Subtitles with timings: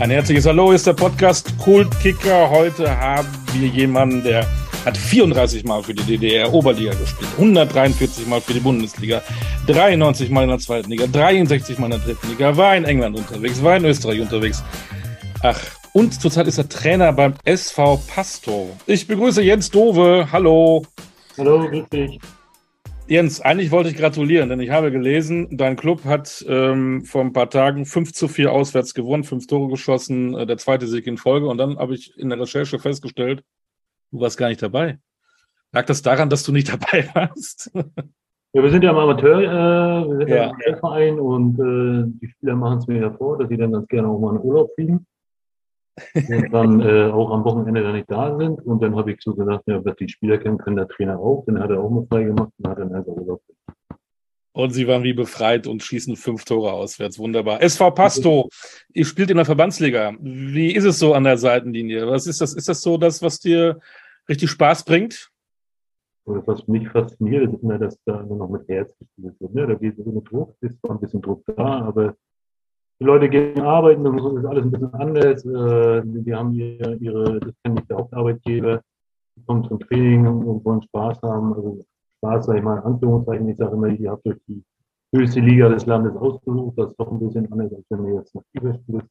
[0.00, 2.50] Ein herzliches Hallo ist der Podcast Kultkicker.
[2.50, 4.44] Heute haben wir jemanden, der
[4.84, 9.22] hat 34 Mal für die DDR Oberliga gespielt, 143 Mal für die Bundesliga,
[9.68, 13.16] 93 Mal in der zweiten Liga, 63 Mal in der dritten Liga, war in England
[13.16, 14.64] unterwegs, war in Österreich unterwegs.
[15.42, 15.60] Ach,
[15.92, 18.70] und zurzeit ist er Trainer beim SV Pastor.
[18.86, 20.26] Ich begrüße Jens Dove.
[20.32, 20.84] Hallo.
[21.38, 22.18] Hallo, grüß dich.
[23.06, 27.34] Jens, eigentlich wollte ich gratulieren, denn ich habe gelesen, dein Club hat ähm, vor ein
[27.34, 31.18] paar Tagen 5 zu 4 auswärts gewonnen, fünf Tore geschossen, äh, der zweite Sieg in
[31.18, 31.46] Folge.
[31.46, 33.44] Und dann habe ich in der Recherche festgestellt,
[34.10, 34.98] du warst gar nicht dabei.
[35.72, 37.70] Lag das daran, dass du nicht dabei warst?
[38.54, 42.28] Ja, wir sind ja im Amateur, äh, wir sind ja, im Amateurverein und äh, die
[42.28, 44.70] Spieler machen es mir ja vor, dass sie dann ganz gerne auch mal in Urlaub
[44.76, 45.06] fliegen
[46.14, 48.60] und dann äh, auch am Wochenende dann nicht da sind.
[48.64, 51.44] Und dann habe ich so gesagt, ja, was die Spieler kennen, können der Trainer auch.
[51.46, 53.42] Den hat er auch mal frei gemacht und hat dann einfach Urlaub.
[54.56, 57.18] Und sie waren wie befreit und schießen fünf Tore auswärts.
[57.18, 57.60] Wunderbar.
[57.60, 58.48] SV Pasto,
[58.92, 60.14] ihr spielt in der Verbandsliga.
[60.20, 62.06] Wie ist es so an der Seitenlinie?
[62.06, 62.54] Was ist das?
[62.54, 63.80] Ist das so das, was dir
[64.28, 65.30] richtig Spaß bringt?
[66.24, 69.54] Oder was mich fasziniert, ist immer, dass da nur noch mit Herz gespielt wird.
[69.54, 69.66] Ne?
[69.66, 72.16] Da geht es mit Druck, ist zwar ein bisschen Druck da, aber
[73.00, 75.44] die Leute gehen arbeiten, das ist alles ein bisschen anders.
[75.44, 78.82] Äh, die haben ihre, ihre das kenne ich der Hauptarbeitgeber,
[79.36, 81.54] die kommen zum Training und wollen Spaß haben.
[81.54, 81.84] Also
[82.18, 83.48] Spaß, sage ich mal, in Anführungszeichen.
[83.48, 84.62] Ich sage immer, ihr habt euch die
[85.14, 86.78] höchste Liga des Landes ausgesucht.
[86.78, 89.04] Das ist doch ein bisschen anders, als wenn ihr jetzt nach Fieber spielt.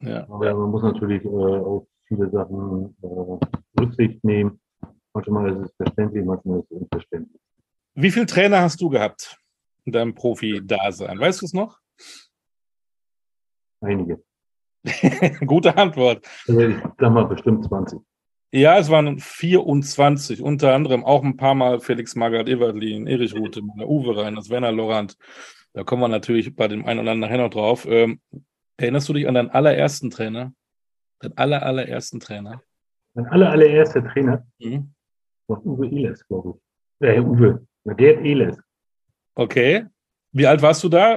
[0.00, 0.24] Ja.
[0.24, 4.60] Aber man muss natürlich äh, auf viele Sachen äh, Rücksicht nehmen.
[5.14, 7.40] Manchmal ist es verständlich, manchmal ist es unverständlich.
[7.94, 9.38] Wie viele Trainer hast du gehabt
[9.84, 11.18] in deinem Profi-Dasein?
[11.18, 11.78] Weißt du es noch?
[13.84, 14.22] Einige.
[15.46, 16.26] Gute Antwort.
[16.48, 18.00] Also ich sag mal bestimmt 20.
[18.52, 23.60] Ja, es waren 24, unter anderem auch ein paar Mal Felix Magath Evertlin, Erich Rute,
[23.62, 25.16] Uwe Rein, das Werner Lorand.
[25.72, 27.84] Da kommen wir natürlich bei dem einen oder anderen nachher noch drauf.
[27.88, 28.20] Ähm,
[28.76, 30.52] erinnerst du dich an deinen allerersten Trainer?
[31.18, 32.62] Deinen aller, allerersten Trainer?
[33.14, 34.46] Mein aller, allererster Trainer?
[34.60, 34.94] Mhm.
[35.48, 36.60] War Uwe Ehlers, glaube
[37.00, 37.08] ich.
[37.08, 37.66] Äh, Uwe.
[37.84, 38.56] Gerd Ehlers.
[39.34, 39.86] Okay.
[40.30, 41.14] Wie alt warst du da?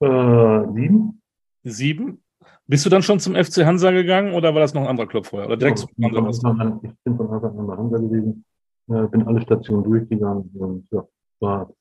[0.00, 1.19] Äh, sieben.
[1.62, 2.22] Sieben.
[2.66, 5.26] Bist du dann schon zum FC Hansa gegangen oder war das noch ein anderer Club
[5.26, 5.48] vorher?
[5.48, 6.80] Oder direkt ja, zum Hansa?
[6.82, 8.44] Ich bin von Anfang an bei Hansa gewesen,
[8.88, 11.06] äh, bin alle Stationen durchgegangen und ja,
[11.40, 11.72] war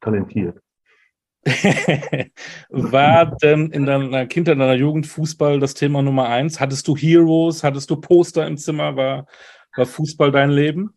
[0.00, 0.60] talentiert.
[2.70, 6.58] war denn in deiner Kindheit, in deiner Jugend Fußball das Thema Nummer eins?
[6.60, 7.62] Hattest du Heroes?
[7.62, 8.96] Hattest du Poster im Zimmer?
[8.96, 9.26] War,
[9.76, 10.90] war Fußball dein Leben?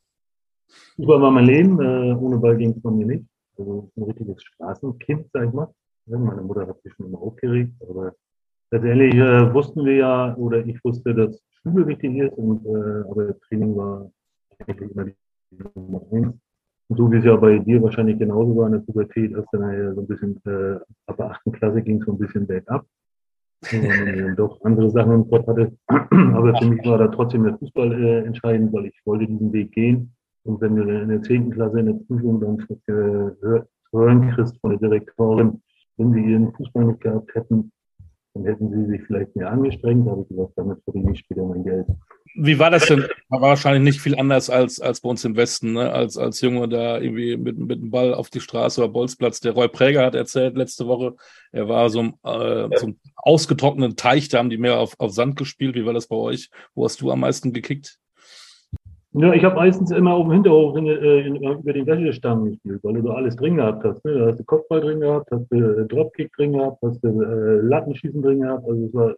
[0.95, 1.79] Fußball war mein Leben.
[1.79, 3.25] Äh, ohne Ball ging es von mir nicht.
[3.57, 5.67] Also ein richtiges Straßenkind, sag ich mal.
[6.07, 8.13] Meine Mutter hat sich schon immer aufgeregt, aber
[8.71, 13.37] Letztendlich äh, wussten wir ja, oder ich wusste, dass Schule wichtig ist, und, äh, aber
[13.41, 14.09] Training war
[14.65, 15.15] eigentlich immer die
[15.75, 16.33] Nummer eins.
[16.87, 19.73] Und so wie es ja bei dir wahrscheinlich genauso war in der Pubertät, du dann
[19.73, 22.85] ja so ein bisschen, äh, ab der achten Klasse ging es so ein bisschen bergab.
[23.71, 25.71] Und dann doch andere Sachen im Kopf hatte.
[25.87, 29.71] Aber für mich war da trotzdem der Fußball äh, entscheidend, weil ich wollte diesen Weg
[29.73, 30.13] gehen.
[30.43, 33.61] Und wenn du in der zehnten Klasse in der Prüfung dann äh,
[33.91, 35.61] hören kriegst von der Direktorin,
[35.97, 37.71] wenn sie ihren Fußball nicht gehabt hätten,
[38.33, 41.63] dann hätten sie sich vielleicht mehr angestrengt, habe ich gesagt, damit verdiene ich später mein
[41.63, 41.85] Geld.
[42.35, 43.05] Wie war das denn?
[43.27, 45.91] War wahrscheinlich nicht viel anders als, als bei uns im Westen, ne?
[45.91, 49.41] als, als Junge da irgendwie mit, mit dem Ball auf die Straße oder Bolzplatz.
[49.41, 51.15] Der Roy Präger hat erzählt letzte Woche,
[51.51, 55.35] er war so, äh, so ein ausgetrockneten Teich, da haben die mehr auf, auf Sand
[55.35, 55.75] gespielt.
[55.75, 56.49] Wie war das bei euch?
[56.73, 57.99] Wo hast du am meisten gekickt?
[59.13, 62.79] Ja, ich habe meistens immer auf dem Hinterhof in, äh, in, über den Wäschestamm gespielt,
[62.83, 64.03] weil du da alles drin gehabt hast.
[64.05, 64.17] Ne?
[64.17, 67.61] Da hast du Kopfball drin gehabt, hast du äh, Dropkick drin gehabt, hast du äh,
[67.61, 68.65] Lattenschießen drin gehabt.
[68.65, 69.13] Also es war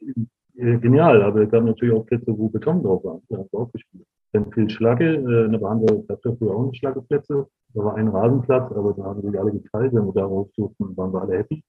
[0.57, 3.21] äh, genial, aber es gab natürlich auch Plätze, wo Beton drauf war.
[3.29, 4.05] Da hast du auch gespielt.
[4.31, 7.47] Dann viel Schlacke, äh, in der Behandlung gab es früher auch eine Schlaggeplätze.
[7.75, 9.93] Da war ein Rasenplatz, aber da haben sich alle geteilt.
[9.93, 11.63] Wenn wir darauf suchten, waren wir alle happy.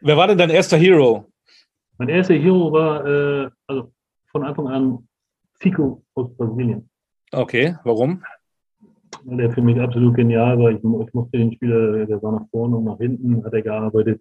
[0.00, 1.26] Wer war denn dein erster Hero?
[1.98, 3.92] Mein erster Hero war äh, also
[4.32, 5.08] von Anfang an
[5.60, 6.88] Fico aus Brasilien.
[7.32, 8.22] Okay, warum?
[9.24, 10.70] Weil der für mich absolut genial war.
[10.70, 14.20] Ich, ich mochte den Spieler, der war nach vorne und nach hinten, hat er gearbeitet.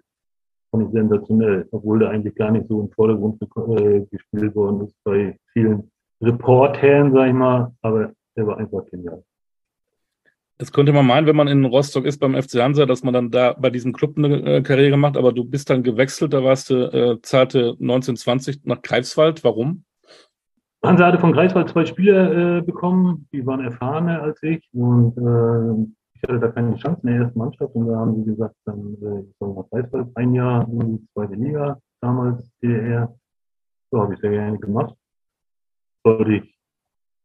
[0.70, 4.96] Fand ich sensationell, obwohl der eigentlich gar nicht so im Vordergrund äh, gespielt worden ist
[5.04, 5.92] bei vielen
[6.22, 7.74] Reportern, sag ich mal.
[7.82, 9.24] Aber der war einfach genial.
[10.58, 13.32] Das könnte man meinen, wenn man in Rostock ist beim FC Hansa, dass man dann
[13.32, 16.70] da bei diesem Club eine äh, Karriere macht, aber du bist dann gewechselt, da warst
[16.70, 19.44] du äh, zarte 1920 nach Greifswald.
[19.44, 19.84] Warum?
[20.84, 25.92] Hansa hatte von Greifswald zwei Spieler äh, bekommen, die waren erfahrener als ich und äh,
[26.16, 28.98] ich hatte da keine Chance in der ersten Mannschaft und da haben sie gesagt, dann
[29.02, 33.16] äh, ich soll nach Greifswald ein Jahr in die zweite Liga, damals DDR.
[33.92, 34.96] So habe ich sehr gerne gemacht.
[36.04, 36.60] Sollte ich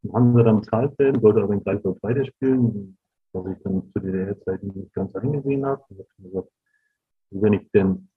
[0.03, 2.99] in Hansa dann bezahlt werden, sollte aber in Greifswald weiterspielen,
[3.33, 5.83] was ich dann zu DDR-Zeiten nicht ganz eingesehen habe.
[5.89, 6.49] Und habe gesagt,
[7.31, 8.09] wenn ich denn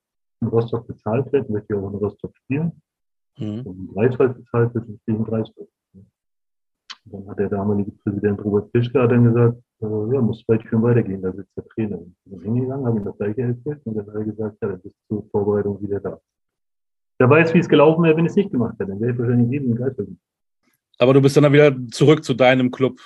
[0.42, 2.82] in Rostock bezahlt werde, möchte ich auch in Rostock spielen.
[3.40, 3.62] Mhm.
[3.62, 5.70] Und Greifswald bezahlt wird, ich in Greifswald.
[7.06, 11.22] Dann hat der damalige Präsident Robert Fischke dann gesagt, äh, ja, muss zwei Türen weitergehen,
[11.22, 11.98] da sitzt der Trainer.
[11.98, 14.68] Und ich bin hingegangen, habe ihm das gleiche erzählt und dann hat er gesagt, ja,
[14.68, 16.20] dann bist du zur Vorbereitung wieder da.
[17.18, 18.92] Wer weiß, wie es gelaufen wäre, wenn ich es nicht gemacht hätte.
[18.92, 20.10] Dann wäre ich wahrscheinlich in Greifswald.
[21.00, 23.00] Aber du bist dann wieder zurück zu deinem Club.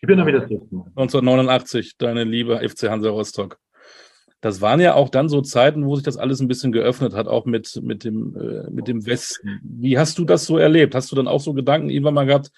[0.00, 0.68] Ich bin dann wieder zurück.
[0.70, 3.58] 1989, deine liebe FC Hansa Rostock.
[4.40, 7.26] Das waren ja auch dann so Zeiten, wo sich das alles ein bisschen geöffnet hat,
[7.26, 9.60] auch mit, mit, dem, äh, mit dem Westen.
[9.62, 10.94] Wie hast du das so erlebt?
[10.94, 12.52] Hast du dann auch so Gedanken irgendwann mal gehabt,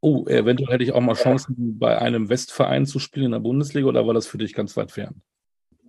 [0.00, 3.86] oh, eventuell hätte ich auch mal Chancen, bei einem Westverein zu spielen in der Bundesliga
[3.86, 5.22] oder war das für dich ganz weit fern?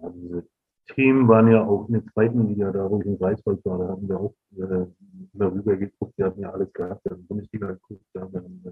[0.01, 0.47] Ja, diese
[0.93, 3.87] Themen waren ja auch in der zweiten Liga, da wo ich in Greifswald war, da
[3.89, 4.85] hatten wir auch äh,
[5.33, 8.71] darüber geguckt, wir hatten ja alles gehabt, wir haben Bundesliga geguckt, wir haben äh,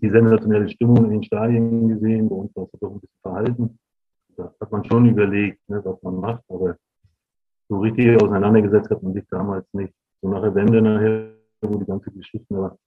[0.00, 3.78] die sensationelle Stimmung in den Stadien gesehen, bei uns war es doch ein bisschen verhalten.
[4.36, 6.76] Da hat man schon überlegt, ne, was man macht, aber
[7.68, 9.94] so richtig auseinandergesetzt hat man sich damals nicht.
[10.20, 11.30] So nach der Wende nachher,
[11.62, 12.78] wo die ganze Geschichte war,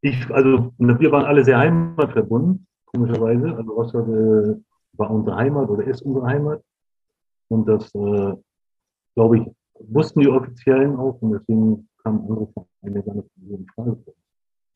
[0.00, 3.56] ich, also wir waren alle sehr heimatverbunden, komischerweise.
[3.56, 4.54] Also Rostock äh,
[4.92, 6.62] war unsere Heimat oder ist unsere Heimat.
[7.48, 8.34] Und das, äh,
[9.14, 9.42] glaube ich,
[9.80, 13.96] wussten die Offiziellen auch und deswegen kamen andere Vereine gar nicht in Frage.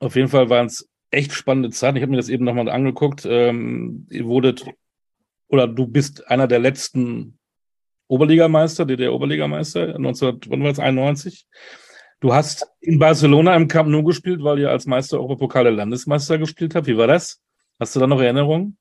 [0.01, 1.97] Auf jeden Fall waren es echt spannende Zeiten.
[1.97, 3.27] Ich habe mir das eben nochmal angeguckt.
[3.29, 4.65] Ähm, ihr wurdet,
[5.53, 7.39] oder du bist einer der letzten
[8.09, 11.47] Oberligameister, DDR-Oberligameister, 1991.
[12.21, 16.39] Du hast in Barcelona im Camp Nou gespielt, weil ihr als Meister Europapokal der Landesmeister
[16.39, 16.87] gespielt habt.
[16.87, 17.43] Wie war das?
[17.79, 18.79] Hast du da noch Erinnerungen?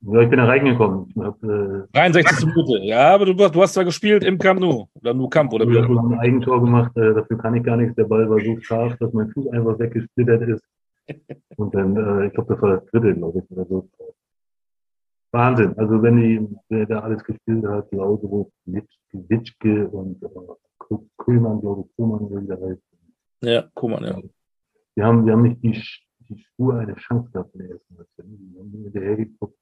[0.00, 1.12] Ja, ich bin da reingekommen.
[1.18, 2.46] Hab, äh, 63.
[2.46, 2.84] Minute.
[2.84, 4.88] Ja, aber du, du hast da gespielt im Camp Nou.
[4.94, 5.76] Oder Nou Camp, oder wie?
[5.76, 6.96] Ich habe ein Eigentor gemacht.
[6.96, 7.94] Äh, dafür kann ich gar nichts.
[7.94, 10.64] Der Ball war so scharf, dass mein Fuß einfach weggesplittert ist.
[11.56, 13.88] Und dann, äh, ich glaube, das war das dritte, glaube ich, oder so.
[15.30, 15.76] Wahnsinn.
[15.78, 18.50] Also, wenn die, wer da alles gespielt hat, Laudrup,
[19.12, 22.82] Witschke und äh, Kuhlmann, glaube ich, Kuhlmann, wie der heißt.
[23.42, 24.20] Ja, Kuhlmann, ja.
[24.94, 25.80] Wir haben, wir haben nicht die,
[26.28, 28.26] die Spur eine Chance gehabt in der ersten Halbzeit.
[28.26, 29.56] Wir haben hinterher geguckt.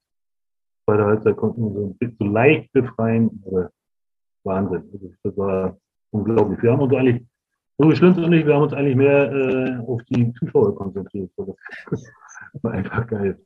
[0.87, 3.71] Bei der Halbzeit konnten wir so ein bisschen so leicht befreien, aber
[4.45, 4.89] Wahnsinn.
[4.93, 5.77] Also das war
[6.11, 6.63] unglaublich.
[6.63, 7.27] Wir haben uns eigentlich,
[7.77, 11.31] so schlimm ist nicht, wir haben uns eigentlich mehr äh, auf die Zuschauer konzentriert.
[11.91, 12.03] Das
[12.63, 13.39] war einfach geil.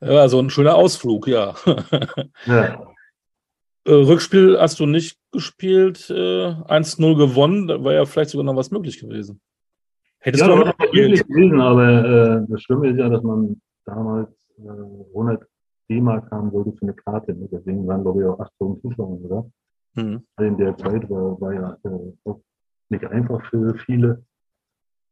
[0.00, 1.54] Ja, so ein schöner Ausflug, ja.
[2.46, 2.86] ja.
[3.84, 8.56] Äh, Rückspiel hast du nicht gespielt, äh, 1-0 gewonnen, da war ja vielleicht sogar noch
[8.56, 9.40] was möglich gewesen.
[10.20, 14.28] Hättest ja, du noch möglich gewesen, aber äh, das Schlimme ist ja, dass man damals
[14.58, 15.46] äh, 100
[15.88, 17.34] D-Mark haben wollte für eine Karte.
[17.34, 17.48] Ne?
[17.50, 19.50] Deswegen waren, glaube ich, auch 8000 Zuschauer, oder?
[19.94, 20.22] Mhm.
[20.40, 22.40] In der Zeit war, war ja äh, auch
[22.90, 24.22] nicht einfach für viele.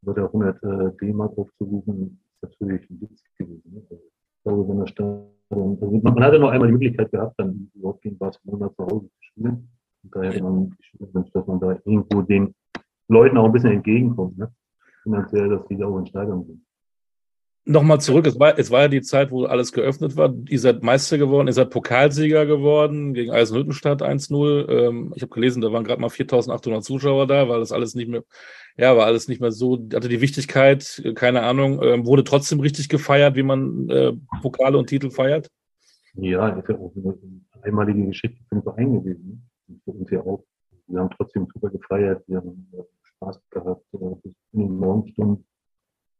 [0.04, 3.86] Aber 100 äh, D-Mark aufzurufen, ist natürlich ein Witz gewesen.
[3.90, 3.98] Ne?
[4.46, 8.18] Glaube, wenn der Staat also man hatte noch einmal die Möglichkeit gehabt, dann überhaupt gegen
[8.18, 9.68] Barcelona zu Hause zu spielen.
[10.02, 12.54] Und da hätte man gewünscht, dass man da irgendwo den
[13.08, 14.52] Leuten auch ein bisschen entgegenkommt, ne?
[15.04, 16.65] finanziell, dass die da auch in Stadion sind.
[17.68, 20.32] Nochmal zurück, es war, es war ja die Zeit, wo alles geöffnet war.
[20.48, 24.70] Ihr seid Meister geworden, ihr seid Pokalsieger geworden gegen Eisenhüttenstadt 1-0.
[24.70, 28.08] Ähm, ich habe gelesen, da waren gerade mal 4.800 Zuschauer da, weil das alles nicht
[28.08, 28.22] mehr,
[28.76, 32.88] ja, war alles nicht mehr so, hatte die Wichtigkeit, keine Ahnung, ähm, wurde trotzdem richtig
[32.88, 35.50] gefeiert, wie man äh, Pokale und Titel feiert?
[36.14, 37.18] Ja, ist ja auch eine
[37.62, 39.50] einmalige Geschichte für den Verein gewesen.
[39.84, 40.44] Für uns ja auch.
[40.86, 45.44] Wir haben trotzdem super gefeiert, wir haben äh, Spaß gehabt, äh, bis in den Morgenstunden.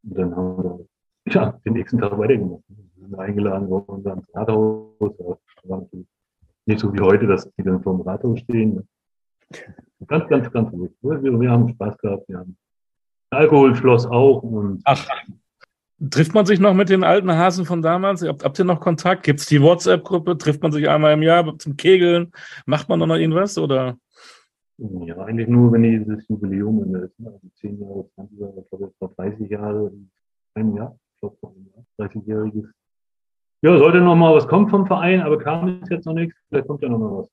[0.02, 0.86] Und dann haben wir
[1.28, 2.62] ja, den nächsten Tag weitergemacht.
[2.68, 5.38] Wir sind eingeladen worden ins Rathaus.
[6.66, 8.86] Nicht so wie heute, dass die dann vor dem Rathaus stehen.
[10.06, 10.90] Ganz, ganz, ganz ruhig.
[11.00, 12.28] Wir, wir haben Spaß gehabt.
[12.28, 12.56] Wir haben
[13.30, 14.42] Alkohol floss auch.
[14.42, 15.06] Und Ach,
[16.10, 18.22] trifft man sich noch mit den alten Hasen von damals?
[18.22, 19.22] Habt, habt ihr noch Kontakt?
[19.22, 20.38] Gibt es die WhatsApp-Gruppe?
[20.38, 22.32] Trifft man sich einmal im Jahr zum Kegeln?
[22.66, 23.58] Macht man noch irgendwas?
[23.58, 23.96] Oder?
[24.78, 27.14] Ja, eigentlich nur, wenn dieses Jubiläum ist.
[27.24, 30.10] Also 10 Jahre, 20 Jahre, ich glaube, jetzt 30 Jahre in
[30.54, 30.98] einem Jahr.
[31.98, 32.66] 30-jähriges.
[33.62, 36.36] Ja, sollte noch mal was kommen vom Verein, aber kam jetzt noch nichts.
[36.48, 37.30] Vielleicht kommt ja noch mal was.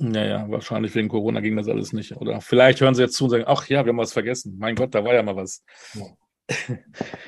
[0.00, 2.16] Naja, wahrscheinlich wegen Corona ging das alles nicht.
[2.16, 4.56] Oder vielleicht hören sie jetzt zu und sagen, ach ja, wir haben was vergessen.
[4.58, 5.64] Mein Gott, da war ja mal was.
[5.94, 6.04] Ja.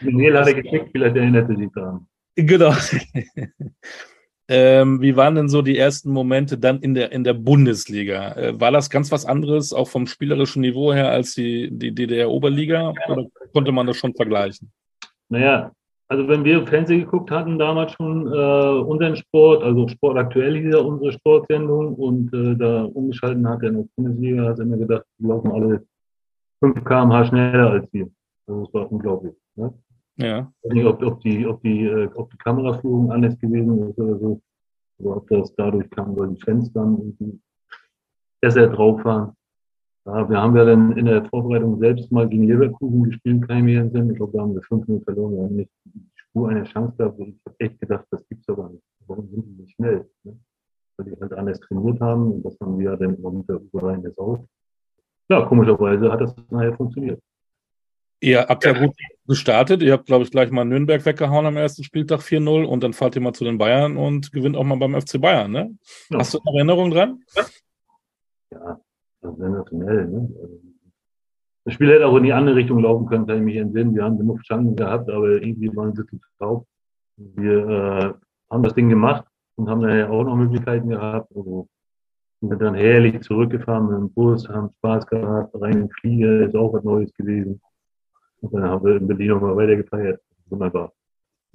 [0.03, 2.07] Mail hat er gekriegt, vielleicht erinnert er sich daran.
[2.37, 2.73] Genau.
[4.49, 8.35] ähm, wie waren denn so die ersten Momente dann in der, in der Bundesliga?
[8.35, 12.93] Äh, war das ganz was anderes, auch vom spielerischen Niveau her, als die, die DDR-Oberliga?
[13.09, 14.73] Oder konnte man das schon vergleichen?
[15.35, 15.73] Naja,
[16.07, 20.75] also wenn wir Fernsehen geguckt hatten, damals schon äh, unseren Sport, also Sport aktuell hieß
[20.75, 25.05] ja unsere Sportsendung und äh, da umgeschalten hat er der Bundesliga, hat er mir gedacht,
[25.19, 25.85] die laufen alle
[26.61, 28.09] 5 km/h schneller als wir.
[28.47, 29.35] Also das war unglaublich.
[29.57, 29.75] Ne?
[30.19, 30.53] Ja.
[30.63, 33.99] Ich weiß nicht, ob, ob, die, ob, die, äh, ob die Kameraführung anders gewesen ist
[33.99, 34.41] oder so,
[34.99, 37.41] oder ob das dadurch kam, weil die Fans dann irgendwie
[38.41, 39.33] besser drauf waren.
[40.07, 43.75] Ja, wir haben ja dann in der Vorbereitung selbst mal gegen Leverkusen gespielt, kann ich
[43.75, 44.11] erinnern.
[44.11, 45.35] Ich glaube, da haben wir fünf Minuten verloren.
[45.35, 47.19] Wir haben nicht die Spur eine Chance gehabt.
[47.21, 48.83] Ich habe echt gedacht, das gibt's aber nicht.
[49.07, 50.07] Warum sind die nicht schnell?
[50.25, 50.39] Ne?
[50.97, 54.45] Weil die halt anders trainiert haben und das haben wir dann unter Uwe das auch.
[55.31, 57.21] Ja, komischerweise hat das nachher funktioniert.
[58.21, 58.95] Ihr habt ja gut
[59.27, 59.83] gestartet.
[59.83, 63.17] Ihr habt, glaube ich, gleich mal Nürnberg weggehauen am ersten Spieltag 4-0 und dann fahrt
[63.17, 65.77] ihr mal zu den Bayern und gewinnt auch mal beim FC Bayern, ne?
[66.11, 66.19] Ja.
[66.19, 67.25] Hast du noch Erinnerungen dran?
[68.51, 68.81] Ja,
[69.33, 70.07] sensationell.
[70.07, 70.29] Ne?
[70.41, 70.61] Also,
[71.65, 73.95] das Spiel hätte auch in die andere Richtung laufen können, kann ich mich entsinnen.
[73.95, 76.67] Wir haben genug Chancen gehabt, aber irgendwie waren sie zu taub.
[77.17, 78.15] Wir äh,
[78.51, 79.25] haben das Ding gemacht
[79.57, 81.35] und haben daher auch noch Möglichkeiten gehabt.
[81.35, 81.69] Also
[82.41, 86.73] sind dann herrlich zurückgefahren mit dem Bus, haben Spaß gehabt, rein in Flieger, ist auch
[86.75, 87.61] was Neues gewesen.
[88.43, 90.21] Und dann haben wir in Berlin nochmal weiter gefeiert.
[90.51, 90.93] Wunderbar.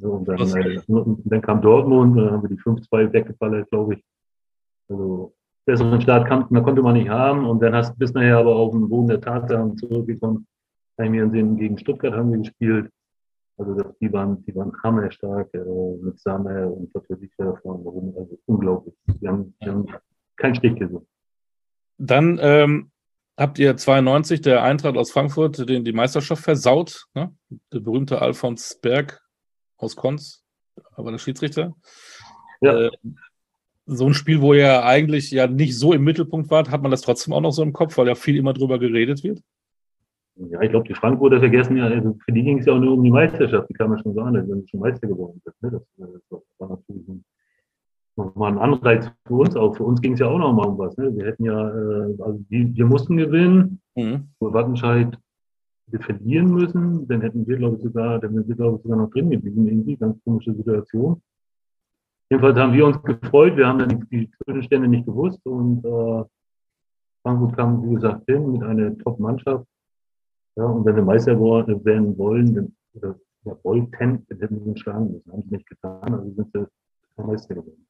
[0.01, 4.03] Und dann, äh, dann kam Dortmund, dann haben wir die 5-2 weggefallen, glaube ich.
[4.87, 5.33] Also
[5.65, 7.45] besseren Start kann, man konnte man nicht haben.
[7.45, 10.47] Und dann hast, bist nachher aber auf den Boden der Tatsachen zurückgekommen.
[10.97, 12.89] Kann ich mir ansehen, gegen Stuttgart haben wir gespielt.
[13.57, 15.59] Also das, die waren, die waren hammerstark äh,
[16.01, 18.13] mit Samer und weiß ich davon.
[18.17, 18.95] Also unglaublich.
[19.07, 19.85] Die haben, die haben
[20.37, 21.05] keinen Stich gesehen.
[21.97, 22.91] Dann ähm,
[23.37, 27.05] habt ihr 92 der Eintracht aus Frankfurt den die Meisterschaft versaut.
[27.13, 27.35] Ne?
[27.73, 29.21] Der berühmte Alfons Berg
[29.77, 30.43] aus Konz,
[30.93, 31.75] aber der Schiedsrichter.
[32.61, 32.87] Ja.
[32.87, 32.91] Äh,
[33.89, 37.01] so ein Spiel, wo ihr eigentlich ja nicht so im Mittelpunkt wart, hat man das
[37.01, 39.41] trotzdem auch noch so im Kopf, weil ja viel immer drüber geredet wird?
[40.35, 42.93] Ja, ich glaube, die Frankfurter vergessen ja, also für die ging es ja auch nur
[42.93, 45.55] um die Meisterschaft, die kann man schon sagen, wenn sie schon Meister geworden sind.
[45.61, 45.71] Ne?
[45.71, 47.25] Das, das, war natürlich ein,
[48.15, 49.75] nochmal ein Anreiz für uns auch.
[49.75, 50.95] Für uns ging es ja auch nochmal um was.
[50.95, 51.13] Ne?
[51.13, 54.29] Wir hätten ja, äh, also die, wir mussten gewinnen, mhm.
[54.39, 55.17] wo Wattenscheid
[55.87, 58.97] wir verlieren müssen, dann hätten wir, glaube ich, sogar, dann wären wir, glaube ich, sogar
[58.97, 61.21] noch drin geblieben, irgendwie, ganz komische Situation.
[62.29, 63.57] Jedenfalls haben wir uns gefreut.
[63.57, 66.23] Wir haben dann die Zwischenstände nicht gewusst und äh,
[67.23, 69.65] Frankfurt kam, wie gesagt, hin mit einer Top-Mannschaft.
[70.55, 74.79] Ja, und wenn wir Meister werden wollen, dann, oder ja, wollten, dann hätten wir uns
[74.79, 75.31] schlagen müssen.
[75.31, 77.85] Haben sie nicht getan, also sind sie Meister geworden.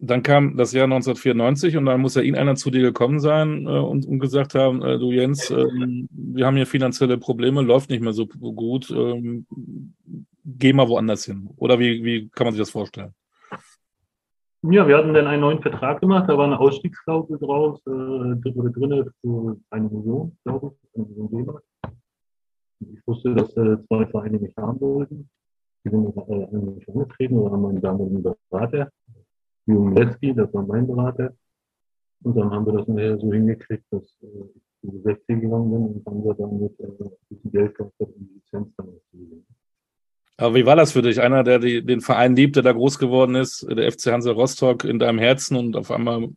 [0.00, 3.66] Dann kam das Jahr 1994 und dann muss ja Ihnen einer zu dir gekommen sein
[3.66, 5.66] äh, und, und, gesagt haben, äh, du Jens, äh,
[6.10, 9.46] wir haben hier finanzielle Probleme, läuft nicht mehr so gut, ähm,
[10.44, 11.48] geh mal woanders hin.
[11.56, 13.14] Oder wie, wie kann man sich das vorstellen?
[14.62, 18.70] Ja, wir hatten dann einen neuen Vertrag gemacht, da war eine Ausstiegsklausel draus, äh, oder
[18.70, 21.62] drin für eine Million, glaube ich, eine Million D-Mark.
[22.80, 25.30] Ich wusste, dass äh, zwei Vereine mich haben wollten.
[25.84, 28.90] Die sind äh, eigentlich angetreten oder haben meinen damaligen Berater,
[29.66, 31.34] Jürgen Letzky, das war mein Berater.
[32.24, 35.86] Und dann haben wir das nachher so hingekriegt, dass äh, ich zu 16 gegangen bin
[35.86, 39.46] und haben wir damit äh, ein bisschen Geld die Lizenz dann auszulegen.
[40.40, 41.20] Aber wie war das für dich?
[41.20, 44.84] Einer, der die, den Verein liebt, der da groß geworden ist, der FC Hansa Rostock
[44.84, 46.28] in deinem Herzen und auf einmal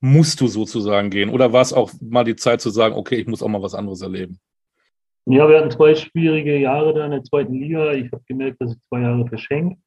[0.00, 1.28] musst du sozusagen gehen?
[1.28, 3.74] Oder war es auch mal die Zeit zu sagen, okay, ich muss auch mal was
[3.74, 4.40] anderes erleben?
[5.26, 7.92] Ja, wir hatten zwei schwierige Jahre da in der zweiten Liga.
[7.92, 9.78] Ich habe gemerkt, dass ich zwei Jahre verschenkt.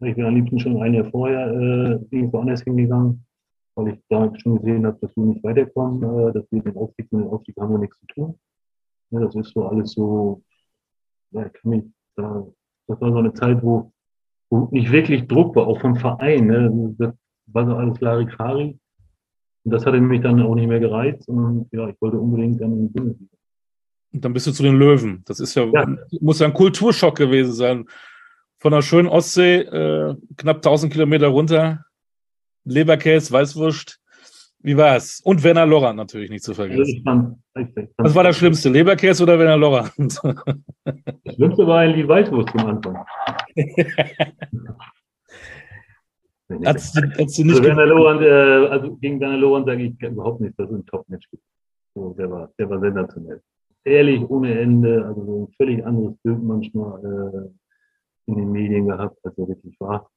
[0.00, 3.24] Ich bin am liebsten schon ein Jahr vorher äh, irgendwo anders hingegangen,
[3.74, 7.12] weil ich da schon gesehen habe, dass wir nicht weiterkommen, äh, dass wir den Aufstieg
[7.12, 8.38] mit dem Aufstieg haben wir nichts zu tun.
[9.10, 10.42] Ja, das ist so alles so,
[11.32, 12.46] ja, ich kann mich da
[12.88, 13.92] das war so eine Zeit, wo,
[14.50, 16.46] wo nicht wirklich Druck war, auch vom Verein.
[16.46, 16.94] Ne?
[16.98, 17.14] Das
[17.46, 18.78] war so alles Larifari.
[19.64, 21.28] Und das hatte mich dann auch nicht mehr gereizt.
[21.28, 23.32] Und ja, ich wollte unbedingt dann in die Bundesliga.
[24.12, 25.22] Und dann bist du zu den Löwen.
[25.26, 25.96] Das ist ja, ja.
[26.20, 27.84] muss ja ein Kulturschock gewesen sein.
[28.58, 31.84] Von der schönen Ostsee, äh, knapp 1000 Kilometer runter,
[32.64, 34.00] Leberkäse, Weißwurst,
[34.60, 35.20] wie war es?
[35.20, 37.04] Und Werner Lorand natürlich nicht zu vergessen.
[37.96, 40.20] Was war das Schlimmste, Leberkäse oder Werner Lorand?
[41.24, 43.04] Das Schlimmste war ein Lied Weißwurst zum Anfang.
[46.64, 50.40] Hat's, hat's du nicht also, Werner Lorand, äh, also gegen Werner Lorand sage ich überhaupt
[50.40, 51.42] nicht, dass es ein Top-Match gibt.
[51.94, 53.42] So, der, war, der war sensationell.
[53.84, 59.18] Ehrlich, ohne Ende, also so ein völlig anderes Bild manchmal äh, in den Medien gehabt,
[59.24, 60.10] als er wirklich war.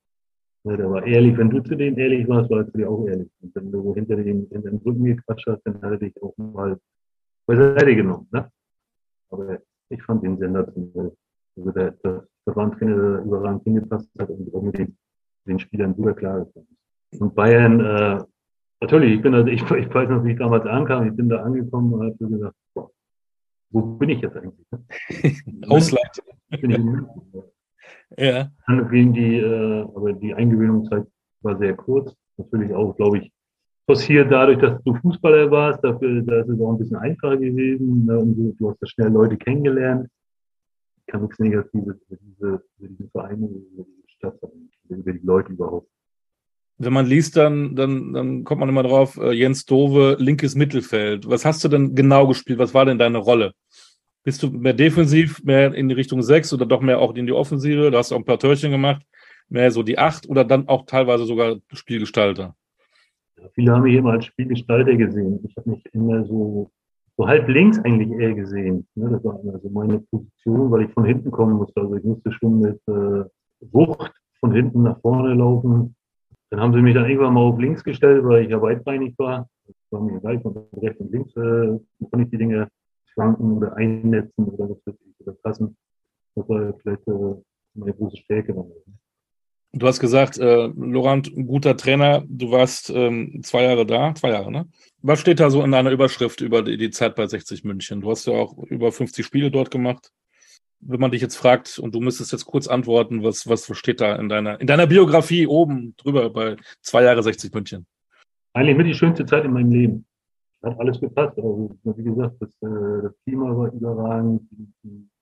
[0.63, 1.37] Ja, der war ehrlich.
[1.37, 3.29] Wenn du zu dem ehrlich warst, war er zu dir auch ehrlich.
[3.41, 6.35] Und wenn du hinter dem, in den Rücken gequatscht hast, dann hat er dich auch
[6.37, 6.77] mal
[7.47, 8.27] beiseite genommen.
[8.31, 8.51] Ne?
[9.29, 11.15] Aber ich fand ihn sensationell.
[11.57, 14.97] Also der, der, der war ein Trainer, der überragend hingepasst hat und auch mit den,
[15.47, 17.19] den Spielern super klar ist.
[17.19, 18.23] Und Bayern, äh,
[18.79, 21.41] natürlich, ich bin also, ich, ich weiß noch, wie ich damals ankam, ich bin da
[21.43, 22.89] angekommen und habe gesagt, boah,
[23.71, 24.65] wo bin ich jetzt eigentlich?
[25.69, 26.21] Ausland.
[28.17, 28.51] Ja.
[28.67, 31.05] Dann ging die, äh, aber die Eingewöhnungszeit
[31.41, 32.13] war sehr kurz.
[32.37, 33.31] Natürlich auch, glaube ich,
[33.85, 35.83] passiert dadurch, dass du Fußballer warst.
[35.83, 38.05] Dafür da ist es auch ein bisschen einfacher gewesen.
[38.05, 38.19] Ne?
[38.19, 40.07] Und du, du hast ja schnell Leute kennengelernt.
[40.97, 45.25] Ich kann nichts Negatives über, diese, über diesen Verein, über diese Stadt sagen, über die
[45.25, 45.89] Leute überhaupt.
[46.77, 51.27] wenn man liest, dann, dann, dann kommt man immer drauf, äh, Jens Dove, linkes Mittelfeld.
[51.29, 52.59] Was hast du denn genau gespielt?
[52.59, 53.53] Was war denn deine Rolle?
[54.23, 57.31] Bist du mehr defensiv, mehr in die Richtung 6 oder doch mehr auch in die
[57.31, 57.89] Offensive?
[57.89, 59.01] Du hast auch ein paar Törchen gemacht,
[59.49, 62.55] mehr so die 8 oder dann auch teilweise sogar Spielgestalter?
[63.37, 65.39] Ja, viele haben mich immer als Spielgestalter gesehen.
[65.43, 66.69] Ich habe mich immer so,
[67.17, 68.87] so halb links eigentlich eher gesehen.
[68.95, 69.09] Ne?
[69.09, 71.81] Das war also meine Position, weil ich von hinten kommen musste.
[71.81, 73.23] Also ich musste schon mit äh,
[73.71, 75.95] Wucht von hinten nach vorne laufen
[76.51, 79.47] dann haben sie mich dann irgendwann mal auf links gestellt, weil ich ja weitbeinig war.
[79.65, 82.67] Das war mir egal, von rechts und links äh, konnte ich die Dinge
[83.13, 85.77] schwanken oder einnetzen oder was weiß ich, oder passen.
[86.35, 87.35] Das war vielleicht äh,
[87.73, 88.55] meine große Stärke.
[89.73, 92.23] Du hast gesagt, äh, Laurent, ein guter Trainer.
[92.27, 94.67] Du warst ähm, zwei Jahre da, zwei Jahre, ne?
[95.01, 98.01] Was steht da so in deiner Überschrift über die, die Zeit bei 60 München?
[98.01, 100.11] Du hast ja auch über 50 Spiele dort gemacht
[100.81, 104.15] wenn man dich jetzt fragt und du müsstest jetzt kurz antworten, was, was steht da
[104.15, 107.85] in deiner, in deiner Biografie oben drüber bei zwei Jahre 60 München?
[108.53, 110.05] Eigentlich mit die schönste Zeit in meinem Leben.
[110.63, 111.37] Hat alles gepasst.
[111.37, 114.41] Also, wie gesagt, das, äh, das Klima war überragend,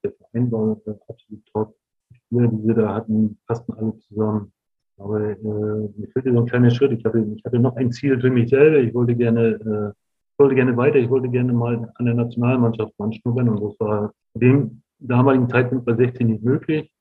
[0.03, 0.77] der Verein war
[1.07, 1.75] absolut top.
[2.11, 4.51] Die Spieler, die wir da hatten, passten alle zusammen.
[4.97, 6.91] Aber äh, mir fehlte so ein kleiner Schritt.
[6.91, 8.79] Ich hatte, ich hatte noch ein Ziel für mich selber.
[8.79, 9.93] Ich wollte gerne, äh,
[10.37, 10.97] wollte gerne weiter.
[10.97, 13.49] Ich wollte gerne mal an der Nationalmannschaft anschnuppern.
[13.49, 16.91] Und das war dem damaligen Zeitpunkt bei 16 nicht möglich.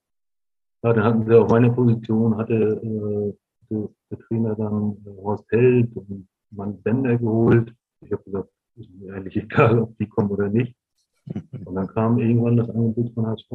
[0.84, 3.34] Ja, dann hatten sie auf meiner Position, hatte äh,
[3.68, 7.74] der, der Trainer dann äh, Horst Held und Mann Bender geholt.
[8.00, 10.74] Ich habe gesagt, ist mir eigentlich egal, ob die kommen oder nicht.
[11.64, 13.50] Und dann kam irgendwann das Angebot von HSV.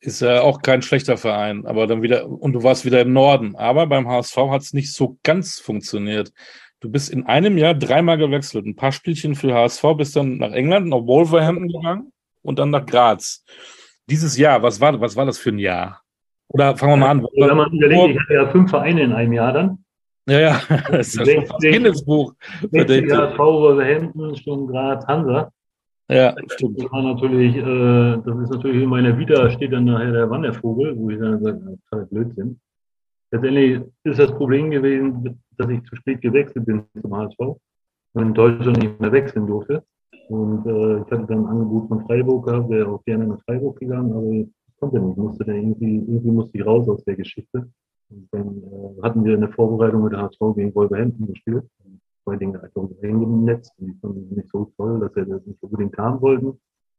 [0.00, 3.54] Ist ja auch kein schlechter Verein, aber dann wieder, und du warst wieder im Norden.
[3.54, 6.32] Aber beim HSV hat es nicht so ganz funktioniert.
[6.80, 8.66] Du bist in einem Jahr dreimal gewechselt.
[8.66, 12.84] Ein paar Spielchen für HSV, bist dann nach England, nach Wolverhampton gegangen und dann nach
[12.84, 13.44] Graz.
[14.10, 16.02] Dieses Jahr, was war, was war das für ein Jahr?
[16.48, 17.22] Oder fangen wir mal an.
[17.22, 19.81] Wenn man überlegt, ich hatte ja fünf Vereine in einem Jahr dann.
[20.26, 20.60] Ja, ja,
[20.90, 22.34] das ist ja schon fast Kindesbuch.
[22.70, 25.50] Ja, V, Hemden, Sturm Graz, Hansa.
[26.08, 26.82] Ja, stimmt.
[26.82, 30.96] Das war natürlich, äh, das ist natürlich in meiner Vita steht dann nachher der Wandervogel,
[30.96, 32.60] wo ich dann sage, total Blödsinn.
[33.30, 38.34] Letztendlich ist das Problem gewesen, dass ich zu spät gewechselt bin zum HSV und in
[38.34, 39.82] Deutschland nicht mehr wechseln durfte.
[40.28, 43.78] Und äh, ich hatte dann ein Angebot von Freiburg gehabt, wäre auch gerne nach Freiburg
[43.80, 45.12] gegangen, aber ich konnte nicht.
[45.12, 47.68] Ich musste dann irgendwie, irgendwie musste ich raus aus der Geschichte.
[48.12, 51.64] Und dann äh, hatten wir eine Vorbereitung mit der HSV gegen Wolverhampton gespielt.
[52.24, 53.72] Zwei Dinge einfach eingenetzt.
[53.78, 56.58] Die fanden nicht so toll, dass wir das nicht unbedingt haben wollten.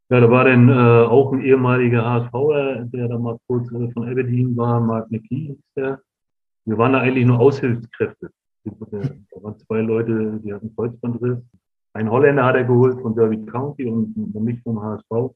[0.10, 4.10] Ja, da war dann äh, auch ein ehemaliger HSVer, der da mal kurz äh, von
[4.10, 5.56] Aberdeen war, Mark McKee.
[5.76, 8.30] Wir waren da eigentlich nur Aushilfskräfte.
[8.64, 11.40] Da waren zwei Leute, die hatten Kreuzbandriss
[11.94, 15.36] ein Holländer hat er geholt von Derby County und mich vom HSV.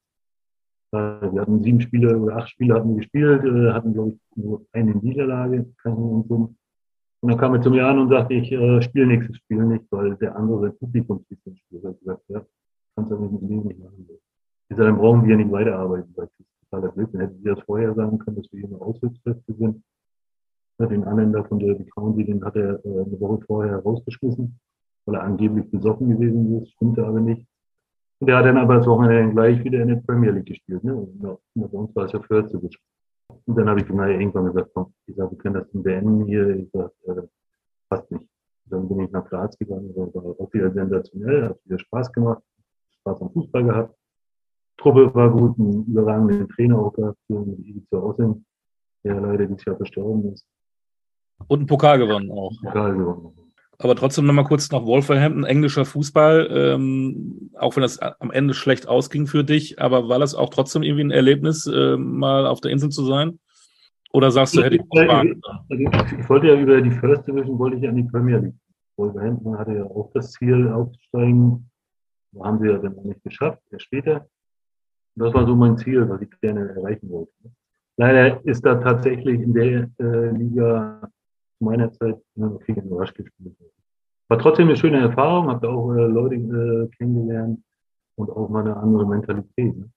[0.92, 4.66] Äh, wir hatten sieben Spiele oder acht Spiele hatten gespielt, äh, hatten, glaube ich, nur
[4.72, 5.66] eine Niederlage.
[5.86, 6.56] Und
[7.22, 10.16] dann kam er zu mir an und sagte, ich äh, spiele nächstes Spiel nicht, weil
[10.16, 11.58] der andere sein Publikum spielt.
[11.72, 12.46] Ich habe gesagt, ja,
[12.96, 14.08] kannst du mit dem nicht machen.
[14.70, 16.14] Ich sage, dann brauchen wir nicht weiterarbeiten.
[16.16, 17.22] Das ist totaler Blödsinn.
[17.22, 19.84] Hätten Sie das vorher sagen können, dass wir hier nur Aushilfskräfte sind.
[20.80, 24.60] Den da von Derby County, den hat er eine Woche vorher rausgeschmissen
[25.08, 27.48] weil er angeblich besoffen gewesen ist, stimmte aber nicht.
[28.20, 30.84] Und er hat dann aber das Wochenende gleich wieder in der Premier League gespielt.
[30.84, 30.96] Ne?
[30.96, 31.22] Und
[31.54, 32.82] bei uns war es ja 40 gespielt.
[33.46, 36.26] Und dann habe ich mal irgendwann gesagt, komm, ich sage, wir können das dann beenden
[36.26, 36.50] hier.
[36.50, 37.22] Ich sage, äh,
[37.90, 38.26] passt nicht.
[38.66, 42.44] Dann bin ich nach Graz gegangen, das war auch wieder sensationell, hat wieder Spaß gemacht,
[43.00, 43.96] Spaß am Fußball gehabt.
[44.78, 48.46] Truppe war gut, einen überragenden Trainer auch gehabt, mit Ibiza Aussehen,
[49.04, 50.46] der leider dieses Jahr verstorben ist.
[51.48, 52.52] Und einen Pokal gewonnen auch.
[52.62, 53.47] Pokal gewonnen.
[53.80, 58.88] Aber trotzdem nochmal kurz nach Wolverhampton, englischer Fußball, ähm, auch wenn das am Ende schlecht
[58.88, 62.72] ausging für dich, aber war das auch trotzdem irgendwie ein Erlebnis, äh, mal auf der
[62.72, 63.40] Insel zu sein?
[64.12, 65.42] Oder sagst du, hätte ich auch warten
[66.20, 68.56] Ich wollte ja über die First Division, wollte ich an die Premier League.
[68.96, 71.70] Wolverhampton hatte ja auch das Ziel, aufzusteigen.
[72.32, 74.28] Da haben sie ja dann nicht geschafft, erst später.
[75.16, 77.32] Das war so mein Ziel, was ich gerne erreichen wollte.
[77.98, 81.10] Leider ist da tatsächlich in der äh, Liga
[81.60, 82.18] meiner Zeit
[82.66, 83.56] viel in Rush gespielt.
[84.30, 87.62] War trotzdem eine schöne Erfahrung, habe da auch äh, Leute äh, kennengelernt
[88.16, 89.78] und auch mal eine andere Mentalität.
[89.78, 89.90] Ne?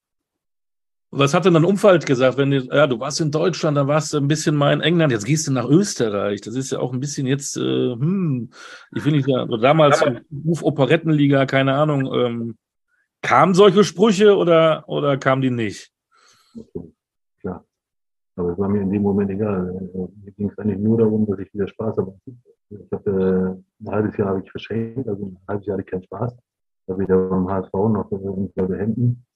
[1.12, 4.12] Was hat denn dein Umfeld gesagt, wenn du, ja, du warst in Deutschland, da warst
[4.12, 6.40] du ein bisschen mal in England, jetzt gehst du nach Österreich.
[6.40, 8.50] Das ist ja auch ein bisschen jetzt, äh, hm,
[8.94, 10.04] ich finde ja, damals
[10.46, 12.56] Ruf Operettenliga, keine Ahnung, ähm,
[13.22, 15.90] kamen solche Sprüche oder, oder kamen die nicht?
[16.54, 16.92] Okay.
[18.40, 19.90] Aber es war mir in dem Moment egal.
[20.24, 22.14] Mir ging es eigentlich nur darum, dass ich wieder Spaß habe.
[22.70, 25.90] Ich habe äh, ein halbes Jahr habe ich verschenkt, also ein halbes Jahr hatte ich
[25.90, 26.34] keinen Spaß.
[26.86, 29.26] Da wieder beim HSV noch unter Händen.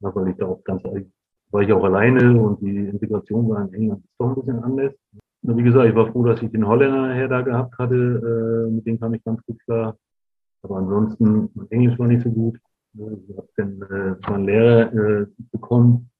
[0.00, 4.04] Weil ich da auch ganz, war ich auch alleine und die Integration war in England
[4.18, 4.94] doch ein bisschen anders.
[5.42, 7.94] wie gesagt, ich war froh, dass ich den Holländer nachher da gehabt hatte.
[7.94, 9.98] Äh, mit dem kam ich ganz gut klar.
[10.62, 12.58] Aber ansonsten, Englisch war nicht so gut.
[12.94, 16.10] Ich habe dann äh, einen Lehrer äh, bekommen.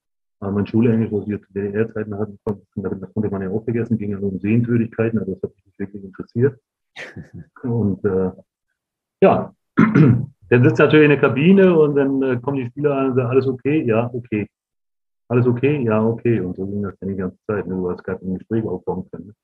[0.41, 4.11] Aber mein Schulenglisch, was wir zu DDR-Zeiten hatten, das konnte man ja auch vergessen, ging
[4.11, 6.59] ja nur um Sehenswürdigkeiten, aber das hat mich wirklich interessiert.
[7.63, 8.31] Und äh,
[9.21, 13.15] ja, dann sitzt natürlich in der Kabine und dann äh, kommen die Spieler an und
[13.17, 13.85] sagen, alles okay?
[13.85, 14.49] Ja, okay.
[15.29, 15.83] Alles okay?
[15.85, 16.41] Ja, okay.
[16.41, 17.67] Und so ging das dann die ganze Zeit.
[17.67, 17.75] Ne?
[17.75, 19.27] Du hast gerade ein Gespräch aufbauen können.
[19.29, 19.35] Ne?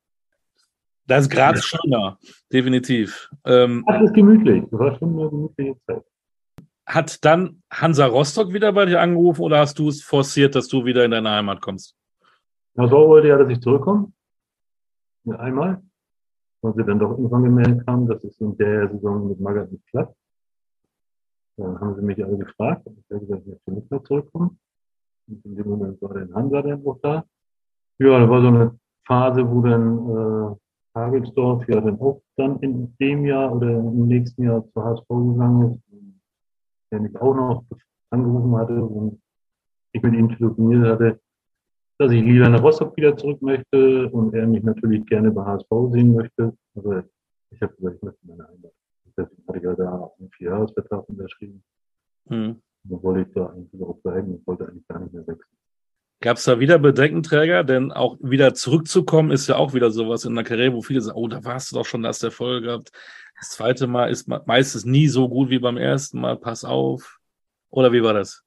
[1.05, 2.17] Das ist gerade schöner,
[2.51, 3.29] definitiv.
[3.45, 4.63] Ähm, das ist gemütlich.
[4.69, 6.03] Das war schon eine gemütliche Zeit.
[6.87, 10.85] Hat dann Hansa Rostock wieder bei dir angerufen oder hast du es forciert, dass du
[10.85, 11.95] wieder in deine Heimat kommst?
[12.75, 14.11] Na, so wollte ja, dass ich zurückkomme.
[15.37, 15.81] Einmal.
[16.61, 19.85] Weil sie dann doch irgendwann gemeldet haben, dass es in der Saison mit Magath nicht
[19.87, 20.15] klappt.
[21.57, 22.87] Dann haben sie mich alle gefragt.
[22.87, 24.59] Ich gesagt, ich möchte nicht mehr zurückkommen.
[25.27, 27.25] Und in dem Moment war dann Hansa dann noch da.
[27.99, 30.55] Ja, da war so eine Phase, wo dann äh,
[30.97, 35.73] Hagelsdorf ja dann auch dann in dem Jahr oder im nächsten Jahr zur HSV gegangen
[35.73, 35.86] ist,
[36.91, 37.65] der mich auch noch
[38.09, 39.21] angerufen hatte und
[39.91, 41.19] ich mit ihm telefoniert hatte,
[41.97, 45.67] dass ich lieber nach Rostock wieder zurück möchte und er mich natürlich gerne bei HSV
[45.91, 46.55] sehen möchte.
[46.75, 47.01] Also
[47.49, 48.71] ich habe gesagt, ich möchte meine Heimat.
[49.05, 51.63] Deswegen hatte ich ja da einen Vierjahresvertrag unterschrieben.
[52.29, 52.61] Mhm.
[52.83, 55.57] Dann wollte ich da eigentlich auch bleiben und wollte eigentlich gar nicht mehr wechseln.
[56.19, 57.63] Gab es da wieder Bedenkenträger?
[57.63, 61.17] Denn auch wieder zurückzukommen ist ja auch wieder sowas in der Karriere, wo viele sagen,
[61.17, 62.91] oh, da warst du doch schon, da hast du Erfolg gehabt.
[63.39, 66.37] Das zweite Mal ist meistens nie so gut wie beim ersten Mal.
[66.37, 67.19] Pass auf.
[67.69, 68.43] Oder wie war das?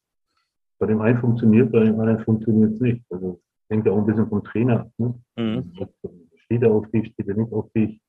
[0.78, 3.04] Bei dem einen funktioniert, bei dem anderen funktioniert es nicht.
[3.10, 4.90] Also hängt ja auch ein bisschen vom Trainer ab.
[4.98, 5.14] Ne?
[5.36, 5.72] Mhm.
[6.44, 8.00] Steht er auf dich, steht er nicht auf dich.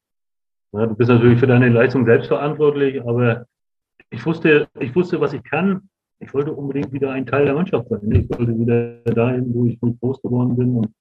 [0.71, 3.45] Ja, du bist natürlich für deine Leistung selbst verantwortlich, aber
[4.09, 5.89] ich wusste, ich wusste, was ich kann
[6.21, 8.11] ich wollte unbedingt wieder ein Teil der Mannschaft sein.
[8.11, 10.77] Ich wollte wieder dahin, wo ich groß geworden bin.
[10.77, 10.93] Und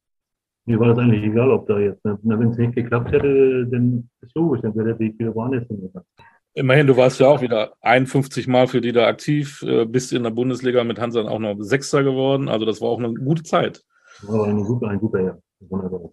[0.67, 4.35] mir war das eigentlich egal, ob da jetzt, wenn es nicht geklappt hätte, dann ist
[4.35, 6.07] logisch, dann wäre der Weg wieder woanders hingegangen.
[6.55, 10.25] Immerhin, du warst ja auch wieder 51 Mal für die da aktiv, äh, bist in
[10.25, 12.49] der Bundesliga mit Hansa auch noch Sechster geworden.
[12.49, 13.85] Also das war auch eine gute Zeit.
[14.23, 15.39] War eine gute, ein guter Jahr.
[15.61, 16.11] Wunderbar.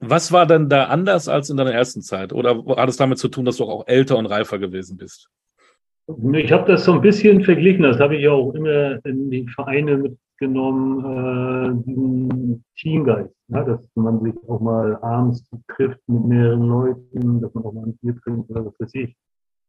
[0.00, 2.32] Was war denn da anders als in deiner ersten Zeit?
[2.32, 5.28] Oder hat es damit zu tun, dass du auch älter und reifer gewesen bist?
[6.08, 9.98] Ich habe das so ein bisschen verglichen, das habe ich auch immer in die Vereine
[9.98, 17.42] mitgenommen, äh, diesen Teamgeist, ja, dass man sich auch mal abends trifft mit mehreren Leuten,
[17.42, 19.14] dass man auch mal ein Bier trinkt oder was weiß ich.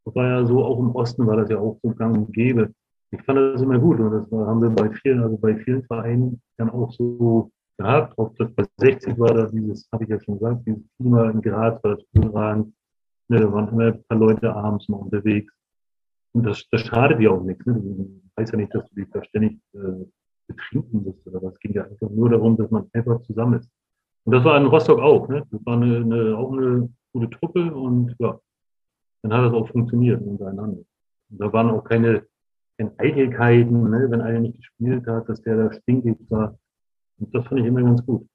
[0.06, 2.72] Das war ja so, auch im Osten war das ja auch so gang und gäbe.
[3.12, 6.42] Ich fand das immer gut und das haben wir bei vielen, also bei vielen Vereinen
[6.56, 8.18] dann auch so gehabt.
[8.18, 11.42] Auch das bei 60 war das dieses, habe ich ja schon gesagt, dieses Klima in
[11.42, 12.74] Graz war das überragend.
[13.28, 15.54] Ne, da waren immer ein paar Leute abends mal unterwegs
[16.34, 17.66] und das, das schadet dir auch nichts.
[17.66, 17.74] Ne?
[17.74, 20.06] Du weißt ja nicht, dass du dich da ständig äh,
[20.48, 21.54] betrinken musst oder was.
[21.54, 23.70] Es ging ja einfach nur darum, dass man einfach zusammen ist.
[24.26, 25.28] Und das war in Rostock auch.
[25.28, 25.44] Ne?
[25.52, 28.40] Das war eine, eine, auch eine gute Truppe und ja,
[29.22, 30.82] dann hat das auch funktioniert untereinander.
[31.30, 32.24] Und da waren auch keine,
[32.78, 34.08] keine Eitelkeiten, ne?
[34.10, 36.58] wenn einer nicht gespielt hat, dass der da stinkig war.
[37.20, 38.28] Und das fand ich immer ganz gut.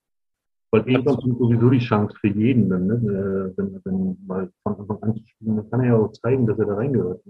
[0.70, 2.94] Weil irgendwann kommt sowieso die Chance für jeden, dann, ne?
[2.94, 6.48] Äh, wenn, wenn mal von Anfang an zu spielen, dann kann er ja auch zeigen,
[6.48, 7.22] dass er da reingehört.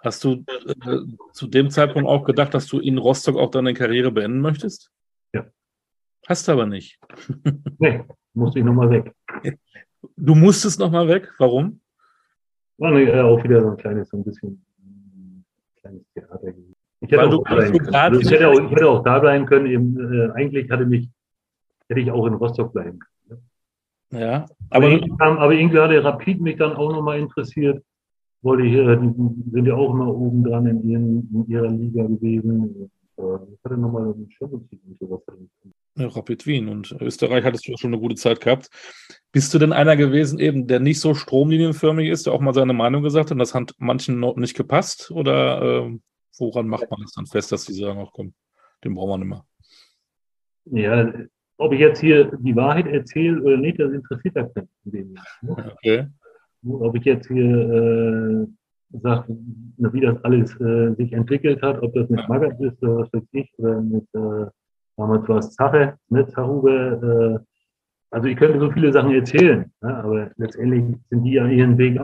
[0.00, 0.98] Hast du äh,
[1.32, 4.92] zu dem Zeitpunkt auch gedacht, dass du in Rostock auch deine Karriere beenden möchtest?
[5.32, 5.44] Ja.
[6.28, 7.00] Hast du aber nicht.
[7.78, 9.12] nee, musste ich nochmal weg.
[10.16, 11.32] Du musstest nochmal weg?
[11.38, 11.80] Warum?
[12.76, 15.44] War ne, auch wieder so ein kleines, so ein bisschen ein
[15.80, 16.54] kleines Theater.
[17.00, 17.44] Ich hätte, auch.
[17.46, 19.66] Also ich, hätte auch, ich hätte auch da bleiben können.
[19.66, 21.08] Eben, äh, eigentlich hatte mich,
[21.88, 23.42] hätte ich auch in Rostock bleiben können.
[24.10, 24.20] Ne?
[24.20, 27.82] Ja, aber, aber, irgendwie, aber irgendwie hatte Rapid mich dann auch nochmal interessiert
[28.42, 32.04] wollte ich, äh, die sind ja auch immer oben dran in, ihren, in ihrer Liga
[32.04, 32.90] gewesen.
[33.16, 35.20] Äh, ich hatte nochmal einen Champions League und sowas.
[35.96, 38.68] Ja, Rapid Wien und Österreich hattest du schon eine gute Zeit gehabt.
[39.32, 42.72] Bist du denn einer gewesen, eben, der nicht so stromlinienförmig ist, der auch mal seine
[42.72, 45.10] Meinung gesagt hat und das hat manchen nicht gepasst?
[45.10, 45.98] Oder äh,
[46.38, 48.32] woran macht man das dann fest, dass die sagen, ach komm,
[48.84, 49.44] den brauchen wir nicht mehr?
[50.70, 51.12] Ja,
[51.56, 55.18] ob ich jetzt hier die Wahrheit erzähle oder nicht, das interessiert ja keinen.
[55.42, 56.12] Ne?
[56.66, 58.46] Okay ob ich jetzt hier äh,
[59.00, 59.36] sage,
[59.76, 63.22] wie das alles äh, sich entwickelt hat, ob das mit Magath ist oder was weiß
[63.32, 64.46] ich, oder mit, äh,
[64.96, 67.44] damals war es Zache, ne, Zachube, äh,
[68.10, 72.00] also ich könnte so viele Sachen erzählen, ne, aber letztendlich sind die ja ihren Weg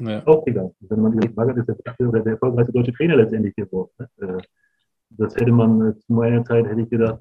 [0.00, 0.26] ja.
[0.26, 0.74] auch gegangen.
[0.80, 3.90] Wenn man überlegt, Magath ist der beste oder der erfolgreichste deutsche Trainer letztendlich geworden.
[3.98, 4.08] Ne?
[4.20, 4.42] Äh,
[5.10, 7.20] das hätte man äh, zu meiner Zeit, hätte ich gedacht,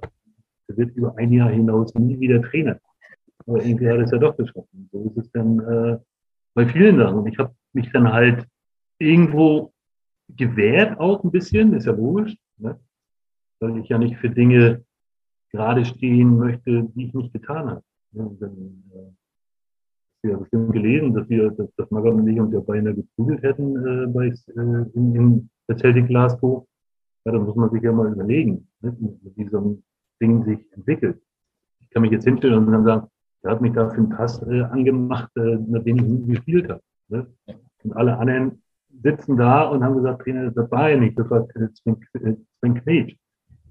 [0.67, 2.79] er wird über ein Jahr hinaus nie wieder Trainer.
[3.47, 4.67] Aber irgendwie hat es ja doch geschafft.
[4.91, 5.97] So ist es dann äh,
[6.53, 7.19] bei vielen Sachen.
[7.19, 8.47] Und ich habe mich dann halt
[8.97, 9.73] irgendwo
[10.35, 12.79] gewehrt auch ein bisschen, ist ja logisch, ne?
[13.59, 14.83] weil ich ja nicht für Dinge
[15.51, 17.83] gerade stehen möchte, die ich nicht getan habe.
[18.12, 22.95] Dann äh, ja bestimmt gelesen, dass wir, dass, dass Magath und ich uns ja beinahe
[22.95, 26.67] geprügelt hätten äh, bei, äh, in, in der Celtic Glasgow.
[27.25, 28.95] Ja, da muss man sich ja mal überlegen, ne,
[29.35, 29.83] wie so ein
[30.21, 31.21] Ding sich entwickelt.
[31.81, 33.07] Ich kann mich jetzt hinstellen und dann sagen,
[33.43, 36.82] der hat mich da für einen Pass äh, angemacht, äh, nachdem ich nie gespielt habe.
[37.08, 37.28] Ne?
[37.84, 38.62] Und alle anderen
[39.02, 41.97] sitzen da und haben gesagt, Trainer, das war ja nicht, das war Sven,
[42.60, 43.15] Sven Knetsch.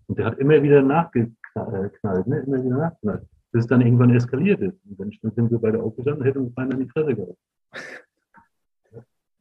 [0.06, 2.40] Und der hat immer wieder nachgeknallt, ne?
[2.46, 4.78] immer wieder nachgeknallt, bis es dann irgendwann eskaliert ist.
[4.86, 7.38] Und dann sind wir beide aufgestanden und hätten uns beinahe in die Fresse gehabt.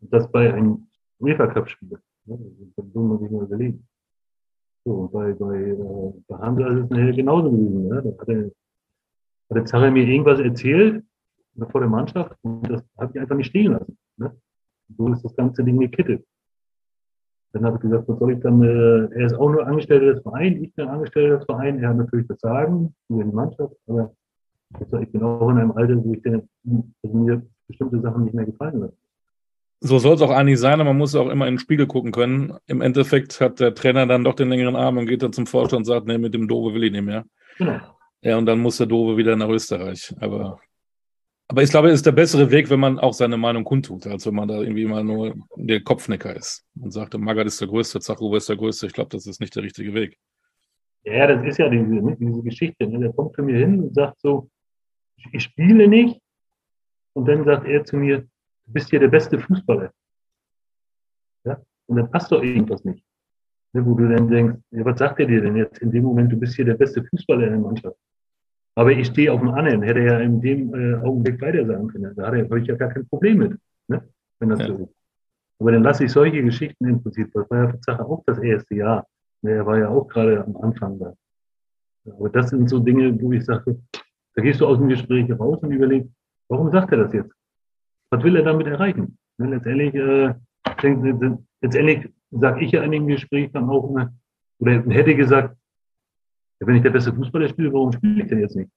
[0.02, 0.88] Und das bei einem
[1.20, 1.98] UEFA-Cup-Spiel.
[2.26, 2.40] Ne?
[2.76, 3.88] Das muss sich mal überlegen.
[4.84, 7.88] So, und bei, bei, äh, bei Hamza ist es nachher genauso gewesen.
[7.88, 8.02] Ne?
[8.04, 8.52] Da hat der,
[9.50, 11.04] hat der Zarre mir irgendwas erzählt
[11.72, 13.98] vor der Mannschaft und das habe ich einfach nicht stehen lassen.
[14.18, 14.36] Ne?
[14.98, 16.26] So ist das ganze Ding gekittet.
[17.54, 20.22] Dann habe ich gesagt, was soll ich dann, äh, er ist auch nur Angestellter des
[20.22, 24.14] Vereins, ich bin Angestellter des Vereins, er hat natürlich das Sagen über die Mannschaft, aber
[24.80, 28.46] ich bin auch in einem Alter, wo ich denke, dass mir bestimmte Sachen nicht mehr
[28.46, 28.98] gefallen lassen.
[29.80, 32.12] So soll es auch eigentlich sein, aber man muss auch immer in den Spiegel gucken
[32.12, 32.54] können.
[32.66, 35.82] Im Endeffekt hat der Trainer dann doch den längeren Arm und geht dann zum Vorstand
[35.82, 37.26] und sagt, nee, mit dem Dove will ich nicht mehr.
[37.58, 37.80] Genau.
[38.22, 40.14] Ja, und dann muss der Dove wieder nach Österreich.
[40.20, 40.60] Aber
[41.50, 44.26] aber ich glaube, es ist der bessere Weg, wenn man auch seine Meinung kundtut, als
[44.26, 48.02] wenn man da irgendwie mal nur der Kopfnicker ist und sagt, Magath ist der Größte,
[48.02, 48.88] Zachuba ist der Größte.
[48.88, 50.18] Ich glaube, das ist nicht der richtige Weg.
[51.04, 52.86] Ja, das ist ja diese, diese Geschichte.
[52.86, 53.00] Ne?
[53.00, 54.50] Der kommt zu mir hin und sagt so,
[55.32, 56.20] ich spiele nicht.
[57.14, 58.28] Und dann sagt er zu mir, du
[58.74, 59.90] bist hier der beste Fußballer.
[61.46, 61.62] Ja?
[61.86, 63.06] Und dann passt doch irgendwas nicht.
[63.72, 63.86] Ne?
[63.86, 66.38] Wo du dann denkst, ja, was sagt er dir denn jetzt in dem Moment, du
[66.38, 67.98] bist hier der beste Fußballer in der Mannschaft?
[68.78, 71.88] Aber ich stehe auf dem anderen, hätte er ja in dem äh, Augenblick weiter sagen
[71.88, 72.14] können.
[72.16, 74.04] Da habe ich ja gar kein Problem mit, ne?
[74.38, 74.68] wenn das ja.
[74.68, 74.94] so ist.
[75.58, 78.38] Aber dann lasse ich solche Geschichten im Prinzip, das war ja für Sache auch das
[78.38, 79.08] erste Jahr.
[79.42, 81.16] Ne, er war ja auch gerade am Anfang da.
[82.06, 83.80] Aber das sind so Dinge, wo ich sage,
[84.36, 86.12] da gehst du aus dem Gespräch raus und überlegst,
[86.48, 87.34] warum sagt er das jetzt?
[88.12, 89.18] Was will er damit erreichen?
[89.40, 90.36] Ne, letztendlich, äh,
[91.62, 94.14] letztendlich sage ich ja in dem Gespräch dann auch immer,
[94.60, 95.58] oder hätte gesagt,
[96.60, 98.70] wenn ich der beste Fußballer spiele, warum spiele ich denn jetzt nicht?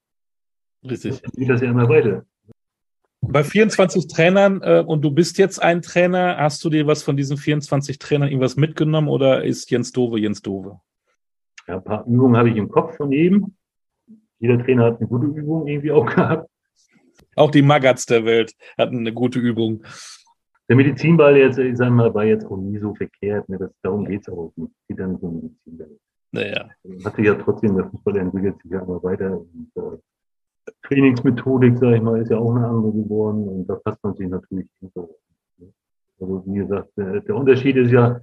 [0.85, 1.23] Richtig.
[1.23, 2.25] Geht das ja immer weiter.
[3.23, 7.17] Bei 24 Trainern äh, und du bist jetzt ein Trainer, hast du dir was von
[7.17, 10.81] diesen 24 Trainern irgendwas mitgenommen oder ist Jens Dove Jens Dove?
[11.69, 13.55] Ja, ein paar Übungen habe ich im Kopf von jedem.
[14.39, 16.51] Jeder Trainer hat eine gute Übung irgendwie auch gehabt.
[17.37, 19.85] Auch die Magats der Welt hatten eine gute Übung.
[20.69, 23.49] Der Medizinball jetzt, ich sage mal, war jetzt auch nie so verkehrt.
[23.49, 23.59] Ne?
[23.59, 24.71] Das, darum geht es auch nicht.
[24.71, 25.91] Es geht dann so um Medizinball.
[26.33, 26.69] Naja.
[27.05, 29.41] Hat sich ja trotzdem, der Fußball entwickelt sich ja immer weiter.
[29.41, 29.99] Und, äh,
[30.83, 34.29] Trainingsmethodik, sage ich mal, ist ja auch eine andere geworden und da passt man sich
[34.29, 34.69] natürlich.
[36.21, 38.21] Also wie gesagt, der, der Unterschied ist ja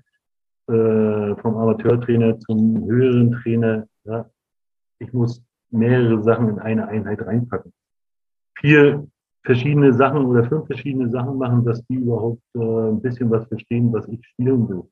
[0.68, 3.88] äh, vom Amateurtrainer zum höheren Trainer.
[4.06, 4.30] Ja,
[5.00, 7.74] ich muss mehrere Sachen in eine Einheit reinpacken.
[8.60, 9.08] Vier
[9.44, 13.92] verschiedene Sachen oder fünf verschiedene Sachen machen, dass die überhaupt äh, ein bisschen was verstehen,
[13.92, 14.84] was ich spielen will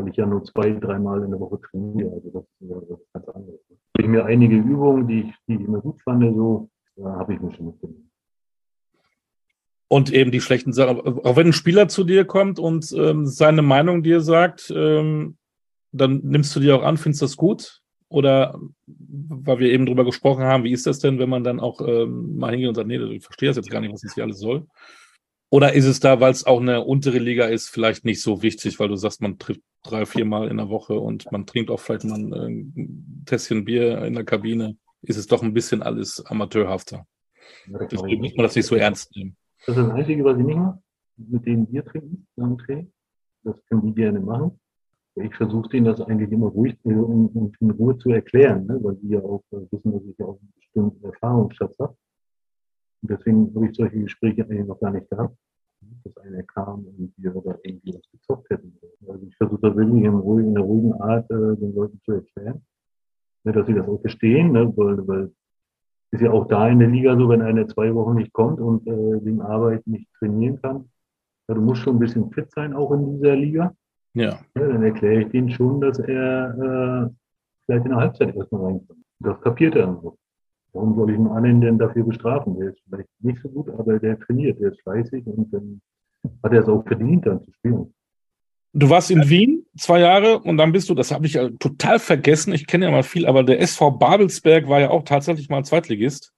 [0.00, 2.10] weil ich ja nur zwei, dreimal in der Woche trainiere.
[2.12, 3.60] Also das ist, das ist ganz anderes.
[3.98, 7.40] Ich mir einige Übungen, die ich, die ich immer gut fand, so, da habe ich
[7.40, 8.10] mir schon mitgenommen.
[9.88, 11.00] Und eben die schlechten Sachen.
[11.00, 15.36] Auch wenn ein Spieler zu dir kommt und ähm, seine Meinung dir sagt, ähm,
[15.92, 17.82] dann nimmst du dir auch an, findest das gut?
[18.08, 21.80] Oder weil wir eben drüber gesprochen haben, wie ist das denn, wenn man dann auch
[21.80, 24.24] ähm, mal hingeht und sagt, nee, ich verstehe das jetzt gar nicht, was das hier
[24.24, 24.66] alles soll?
[25.50, 28.78] Oder ist es da, weil es auch eine untere Liga ist, vielleicht nicht so wichtig,
[28.78, 31.80] weil du sagst, man trifft drei, vier Mal in der Woche und man trinkt auch
[31.80, 34.76] vielleicht mal ein, ein Tässchen Bier in der Kabine?
[35.02, 37.06] Ist es doch ein bisschen alles amateurhafter.
[37.66, 39.36] Deswegen muss man das nicht so ernst nehmen.
[39.66, 40.78] Das ist das Einzige, was ich nicht mache,
[41.16, 42.92] mit denen Bier trinken beim Training.
[43.42, 44.58] Das können die gerne machen.
[45.16, 48.78] Ich versuche denen das eigentlich immer ruhig und in Ruhe zu erklären, ne?
[48.82, 51.96] weil die ja auch wissen, dass ich ja auch einen bestimmten Erfahrungsschatz habe.
[53.02, 55.36] Und deswegen habe ich solche Gespräche eigentlich noch gar nicht gehabt,
[56.04, 58.76] dass einer kam und wir da irgendwie was gezockt hätten.
[59.08, 62.12] Also ich versuche das wirklich in, ruhigen, in einer ruhigen Art äh, den Leuten zu
[62.12, 62.62] erklären,
[63.44, 65.32] ne, dass sie das auch verstehen, ne, weil, weil
[66.12, 68.86] ist ja auch da in der Liga so, wenn einer zwei Wochen nicht kommt und
[68.86, 70.88] äh, wegen Arbeit nicht trainieren kann,
[71.48, 73.74] ja, du musst schon ein bisschen fit sein, auch in dieser Liga.
[74.14, 74.40] Ja.
[74.56, 77.10] ja dann erkläre ich denen schon, dass er äh,
[77.64, 79.04] vielleicht in der Halbzeit erstmal reinkommt.
[79.20, 80.16] Das kapiert er dann so.
[80.72, 82.58] Warum soll ich einen anderen denn dafür bestrafen?
[82.58, 85.80] Der ist vielleicht nicht so gut, aber der trainiert, der ist fleißig und dann
[86.42, 87.94] hat er es auch verdient, dann zu spielen.
[88.72, 91.98] Du warst in Wien zwei Jahre und dann bist du, das habe ich ja total
[91.98, 95.64] vergessen, ich kenne ja mal viel, aber der SV Babelsberg war ja auch tatsächlich mal
[95.64, 96.32] Zweitligist.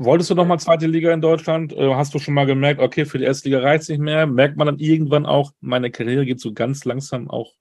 [0.00, 1.72] Wolltest du noch mal zweite Liga in Deutschland?
[1.72, 4.28] Äh, hast du schon mal gemerkt, okay, für die Erstliga reicht es nicht mehr?
[4.28, 7.52] Merkt man dann irgendwann auch, meine Karriere geht so ganz langsam auch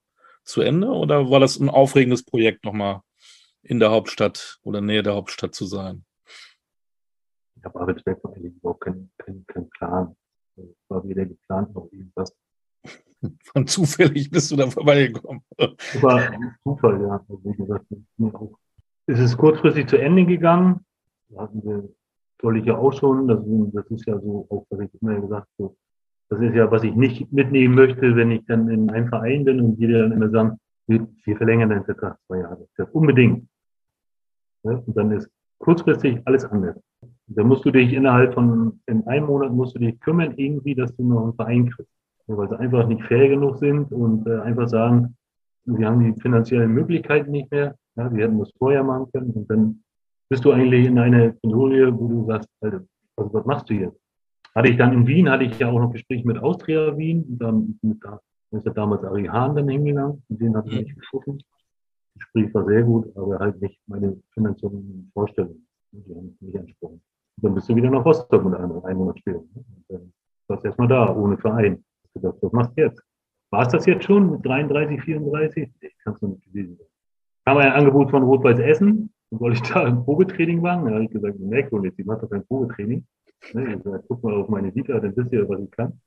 [0.44, 0.90] zu Ende?
[0.90, 3.02] Oder war das ein aufregendes Projekt, nochmal
[3.64, 6.06] in der Hauptstadt oder Nähe der Hauptstadt zu sein?
[7.68, 10.16] Habe Arbeitsweg eigentlich überhaupt keinen kein, kein Plan.
[10.56, 12.36] Es war weder geplant noch irgendwas.
[13.54, 15.42] Von zufällig bist du da vorbeigekommen.
[15.58, 16.22] Das war
[16.64, 17.26] Zufall, ja.
[17.30, 17.86] Also wie gesagt.
[19.08, 20.86] Es ist kurzfristig zu Ende gegangen.
[21.30, 21.90] Da hatten wir,
[22.42, 23.40] soll ich ja auch schon, das,
[23.74, 25.76] das ist ja so, auch was ich immer gesagt habe,
[26.30, 29.62] das ist ja, was ich nicht mitnehmen möchte, wenn ich dann in einem Verein bin
[29.62, 32.68] und die dann immer sagen, wir, wir verlängern deinen Vertrag zwei Jahre.
[32.76, 33.48] Das unbedingt.
[34.64, 36.78] Ja, und dann ist kurzfristig alles anders.
[37.28, 40.96] Da musst du dich innerhalb von, in einem Monat musst du dich kümmern, irgendwie, dass
[40.96, 41.92] du noch einen Verein kriegst.
[42.28, 45.16] Weil sie einfach nicht fair genug sind und äh, einfach sagen,
[45.66, 47.76] wir haben die finanziellen Möglichkeiten nicht mehr.
[47.96, 49.32] Ja, wir hätten das vorher machen können.
[49.32, 49.84] Und dann
[50.30, 52.84] bist du eigentlich in einer Kontrolle, wo du sagst, Alter,
[53.16, 54.00] also was machst du jetzt?
[54.56, 57.24] Hatte ich dann in Wien, hatte ich ja auch noch Gespräche mit Austria Wien.
[57.24, 58.20] Und dann mit, da
[58.52, 60.24] ist ja damals Ari Hahn dann hingegangen.
[60.30, 61.38] Mit denen habe ich mich geschuffen.
[61.38, 65.68] Das Gespräch war sehr gut, aber halt nicht meine finanziellen Vorstellungen.
[65.92, 66.94] Die haben mich nicht entsprochen.
[66.96, 67.02] Und
[67.38, 69.40] dann bist du wieder nach Rostock mit einem, einen Monat später.
[69.40, 70.14] Und dann
[70.48, 71.84] warst du erstmal da, ohne Verein.
[72.14, 73.02] Gedacht, was machst du jetzt?
[73.52, 75.70] War es das jetzt schon mit 33, 34?
[75.80, 76.88] Ich kann es noch nicht gewesen sein.
[77.46, 79.12] Kam ein Angebot von Rot-Weiß Essen.
[79.30, 80.86] Dann soll ich da ein Probetraining machen?
[80.86, 83.06] Dann habe ich gesagt, merk wohl jetzt, ich mache doch kein Probetraining.
[83.54, 86.00] Ne, ich gesagt, guck mal auf meine Vita, dann wisst ihr, was ich kann.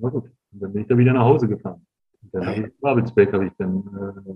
[0.00, 0.24] Na gut.
[0.52, 1.86] Und dann bin ich da wieder nach Hause gefahren.
[2.22, 4.32] Und dann habe ich Babelsberg habe ich dann, äh,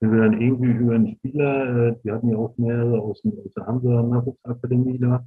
[0.00, 3.54] sind wir dann irgendwie über einen Spieler, äh, die hatten ja auch mehrere aus, aus
[3.56, 5.24] der Hansa Nachwuchsakademie da.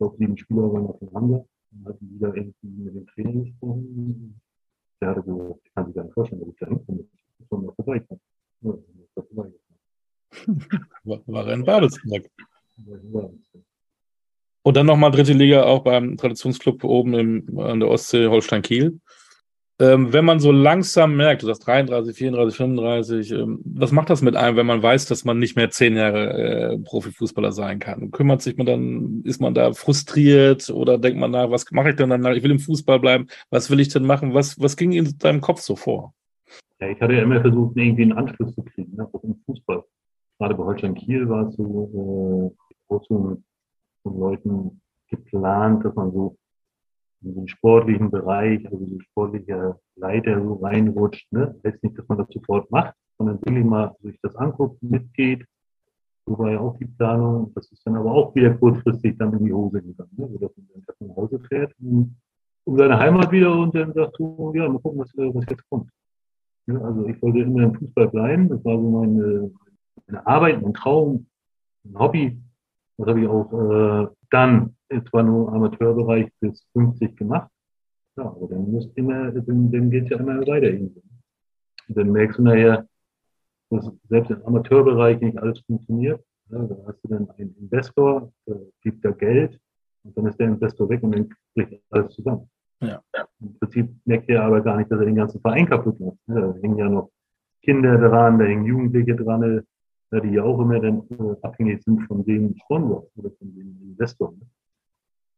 [0.00, 1.44] Ich glaube, sieben Spieler waren auf der Hansa.
[1.72, 4.40] Dann die da irgendwie mit dem Training gesprochen.
[4.98, 7.04] Der hatte so, ich kann sich gar nicht vorstellen, dass ich da hinkomme.
[7.38, 8.20] Ich muss mal vorbeikommen.
[8.62, 8.74] Ja.
[11.04, 12.30] War, war in Babelsberg.
[14.62, 19.00] Und dann nochmal dritte Liga auch beim Traditionsclub oben im, an der Ostsee Holstein Kiel.
[19.80, 24.20] Ähm, wenn man so langsam merkt, du sagst 33, 34, 35, ähm, was macht das
[24.20, 28.10] mit einem, wenn man weiß, dass man nicht mehr zehn Jahre äh, Profifußballer sein kann?
[28.10, 31.96] Kümmert sich man dann, ist man da frustriert oder denkt man nach, was mache ich
[31.96, 32.32] denn danach?
[32.32, 34.34] Ich will im Fußball bleiben, was will ich denn machen?
[34.34, 36.12] Was, was ging in deinem Kopf so vor?
[36.78, 39.82] Ja, ich hatte ja immer versucht, irgendwie einen Anschluss zu kriegen, ne, auch im Fußball.
[40.38, 42.52] Gerade bei Holstein Kiel war es so,
[42.90, 43.38] äh, so
[44.02, 46.36] von Leuten geplant, dass man so
[47.22, 51.30] in den sportlichen Bereich, also die sportliche Leiter so reinrutscht.
[51.32, 51.54] Ne?
[51.64, 55.44] Heißt nicht, dass man das sofort macht, sondern wirklich mal sich das anguckt, mitgeht.
[56.26, 57.52] So war ja auch die Planung.
[57.54, 60.28] Das ist dann aber auch wieder kurzfristig dann in die Hose gegangen, ne?
[60.32, 62.16] sodass man dann nach Hause fährt und
[62.64, 65.90] um seine Heimat wieder und dann sagt so, ja, mal gucken, was, was jetzt kommt.
[66.66, 68.48] Ja, also ich wollte immer im Fußball bleiben.
[68.48, 69.50] Das war so meine,
[70.06, 71.26] meine Arbeit, mein Traum,
[71.84, 72.40] ein Hobby.
[72.96, 74.76] Das habe ich auch äh, dann
[75.08, 77.50] zwar nur Amateurbereich bis 50 gemacht.
[78.16, 81.02] Ja, aber dann muss immer, dann, dann geht es ja immer weiter irgendwie.
[81.88, 82.86] Und dann merkst du nachher,
[83.70, 86.22] dass selbst im Amateurbereich nicht alles funktioniert.
[86.50, 89.58] Ja, da hast du dann einen Investor, der gibt da Geld
[90.02, 92.50] und dann ist der Investor weg und dann bricht alles zusammen.
[92.80, 93.02] Ja.
[93.40, 96.16] Im Prinzip merkt er aber gar nicht, dass er den ganzen Verein kaputt macht.
[96.26, 97.10] Da hängen ja noch
[97.62, 99.62] Kinder dran, da hängen Jugendliche dran,
[100.10, 103.78] ja, die ja auch immer dann äh, abhängig sind von dem Sponsor oder von dem
[103.82, 104.32] Investor.
[104.32, 104.46] Ne?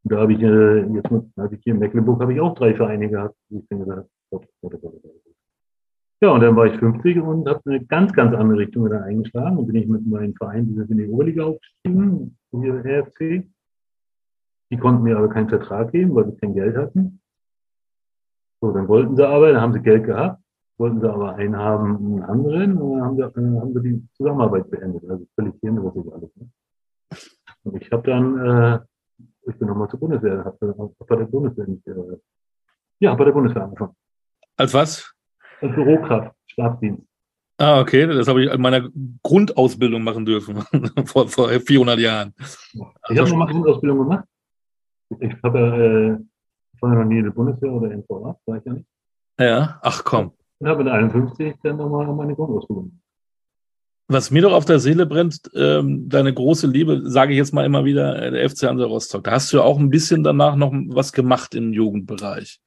[0.04, 2.74] Und da habe ich äh, jetzt habe ich hier in Mecklenburg habe ich auch drei
[2.74, 4.08] Vereine gehabt, ich dann gesagt.
[6.20, 9.58] Ja, und dann war ich 50 und habe eine ganz, ganz andere Richtung wieder eingeschlagen
[9.58, 13.48] und bin ich mit meinem Verein, die sind in die Oberliga aufgestiegen, hier RFC.
[14.70, 17.20] Die konnten mir aber keinen Vertrag geben, weil sie kein Geld hatten.
[18.60, 20.42] So, dann wollten sie aber, dann haben sie Geld gehabt
[20.82, 24.08] wollten sie aber einen haben, einen anderen, und dann haben sie, dann haben sie die
[24.16, 25.08] Zusammenarbeit beendet.
[25.08, 26.30] Also völlig hirnrissig alles.
[26.36, 26.48] Ne?
[27.64, 28.78] Und ich habe dann, äh,
[29.46, 31.94] ich bin nochmal zur Bundeswehr, habe hab bei der Bundeswehr nicht, äh,
[33.00, 33.94] ja, bei der Bundeswehr angefangen.
[34.56, 35.12] Als was?
[35.60, 37.02] Als Bürokraft, Stabsdienst.
[37.58, 38.88] Ah, okay, das habe ich in meiner
[39.22, 40.62] Grundausbildung machen dürfen,
[41.06, 42.34] vor, vor 400 Jahren.
[43.10, 44.24] Ich habe noch mal Grundausbildung gemacht.
[45.20, 46.24] Ich habe äh,
[46.74, 48.86] ich war ja noch nie in der Bundeswehr oder in NVA, war ich ja nicht.
[49.38, 50.32] Ja, ach komm.
[50.58, 53.00] Und habe mit 51 dann nochmal meine Grundausbildung.
[54.08, 57.64] Was mir doch auf der Seele brennt, ähm, deine große Liebe, sage ich jetzt mal
[57.64, 59.24] immer wieder, äh, der FC Hansa Rostock.
[59.24, 62.60] Da hast du ja auch ein bisschen danach noch was gemacht im Jugendbereich.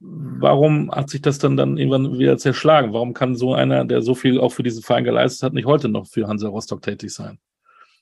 [0.00, 2.94] Warum hat sich das dann dann irgendwann wieder zerschlagen?
[2.94, 5.90] Warum kann so einer, der so viel auch für diesen Verein geleistet hat, nicht heute
[5.90, 7.38] noch für Hansa Rostock tätig sein?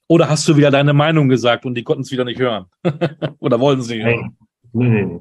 [0.07, 2.66] Oder hast du wieder deine Meinung gesagt und die konnten es wieder nicht hören?
[3.41, 4.37] Oder wollen sie nicht hören?
[4.72, 5.20] Nee.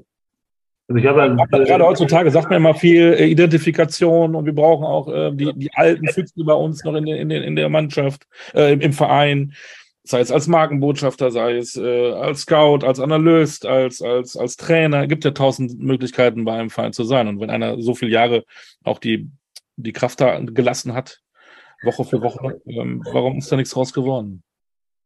[0.89, 4.85] Also ich habe halt, gerade heutzutage sagt man immer viel äh, Identifikation und wir brauchen
[4.85, 7.67] auch äh, die, die alten Füchse bei uns noch in, der, in, der, in der
[7.67, 9.53] Mannschaft, äh, im, im, Verein,
[10.03, 15.03] sei es als Markenbotschafter, sei es äh, als Scout, als Analyst, als, als, als Trainer.
[15.03, 17.27] Es gibt ja tausend Möglichkeiten bei einem Verein zu sein.
[17.27, 18.45] Und wenn einer so viele Jahre
[18.85, 19.29] auch die,
[19.75, 21.19] die Kraft da gelassen hat,
[21.83, 24.41] Woche für Woche, ähm, warum ist da nichts draus geworden?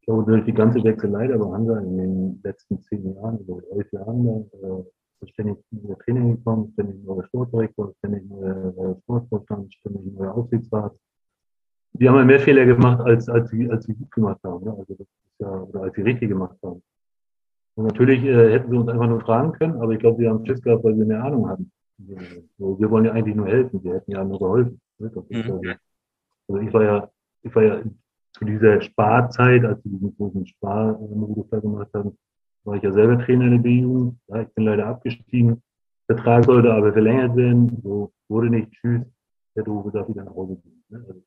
[0.02, 3.92] Ich glaube, durch die ganze Wechselei der Hansa in den letzten zehn Jahren, oder elf
[3.92, 4.50] Jahren,
[5.22, 10.94] äh, ist ständig neue Trainer gekommen, ständig neuer Sportdirektor, ständig neuer Sportvorstand, ständig neuer Aufsichtsrat.
[11.94, 14.64] Die haben ja mehr Fehler gemacht, als, als, sie, als sie gut gemacht haben.
[14.64, 14.72] Ne?
[14.72, 16.82] Also das ist ja, oder als sie richtig gemacht haben.
[17.76, 20.46] Und natürlich äh, hätten sie uns einfach nur fragen können, aber ich glaube, sie haben
[20.46, 21.72] Schiss gehabt, weil sie mehr Ahnung hatten.
[22.58, 24.82] So, wir wollen ja eigentlich nur helfen, wir hätten ja nur geholfen.
[25.00, 25.12] Ne?
[25.30, 25.76] Mhm.
[26.48, 27.10] Also ich war ja,
[27.44, 27.82] ich war ja
[28.34, 32.18] zu dieser Sparzeit, als wir diesen großen Sparmodus da gemacht haben,
[32.64, 34.18] war ich ja selber Trainer in der B-Jugend.
[34.28, 35.62] Ja, ich bin leider abgestiegen.
[36.06, 37.82] Vertrag sollte aber verlängert werden.
[37.84, 38.72] So wurde nicht.
[38.72, 39.02] Tschüss.
[39.56, 40.84] Der Doofe darf wieder nach Hause gehen.
[40.90, 41.00] Ne?
[41.08, 41.22] Also,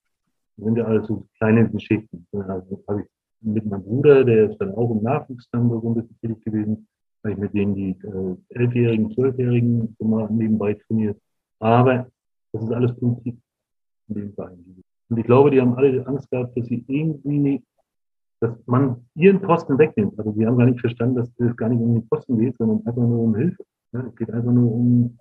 [0.56, 2.26] das sind ja alles so kleine Geschichten.
[2.32, 3.06] Also habe ich
[3.40, 6.86] mit meinem Bruder, der ist dann auch im Nachwuchs dann so ein bisschen tätig gewesen,
[7.22, 11.18] habe ich mit denen die äh, Elfjährigen, Zwölfjährigen so mal nebenbei trainiert.
[11.58, 12.06] Aber
[12.52, 13.36] das ist alles Politik
[14.08, 14.82] in dem Verein.
[15.08, 17.64] Und ich glaube, die haben alle Angst gehabt, dass sie irgendwie nicht,
[18.40, 20.18] dass man ihren Posten wegnimmt.
[20.18, 22.86] Also die haben gar nicht verstanden, dass es gar nicht um den Posten geht, sondern
[22.86, 23.64] einfach nur um Hilfe.
[23.92, 25.18] Ja, es geht einfach nur um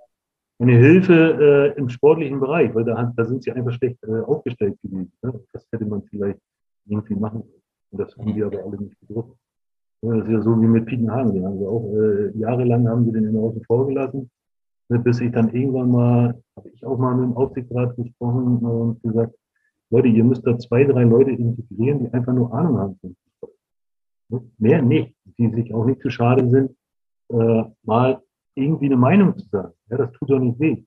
[0.59, 4.77] eine Hilfe äh, im sportlichen Bereich, weil da, da sind sie einfach schlecht äh, aufgestellt
[4.81, 5.11] gewesen.
[5.23, 5.33] Ja.
[5.51, 6.39] Das hätte man vielleicht
[6.85, 7.61] irgendwie machen können.
[7.91, 9.37] Und das haben die aber alle nicht gedruckt.
[10.01, 11.33] Ja, das ist ja so wie mit Pietenhagen.
[11.33, 14.29] Den haben sie auch äh, jahrelang haben sie den immer außen vor gelassen.
[14.89, 19.01] Ne, bis ich dann irgendwann mal, habe ich auch mal mit dem Aufsichtsrat gesprochen und
[19.01, 19.33] gesagt,
[19.93, 23.15] Leute, ihr müsst da zwei, drei Leute integrieren, die einfach nur Ahnung haben.
[24.57, 26.71] Mehr nicht, die sich auch nicht zu schade sind,
[27.29, 28.19] äh, mal
[28.55, 29.73] irgendwie eine Meinung zu sagen.
[29.91, 30.83] Ja, das tut doch nicht weh.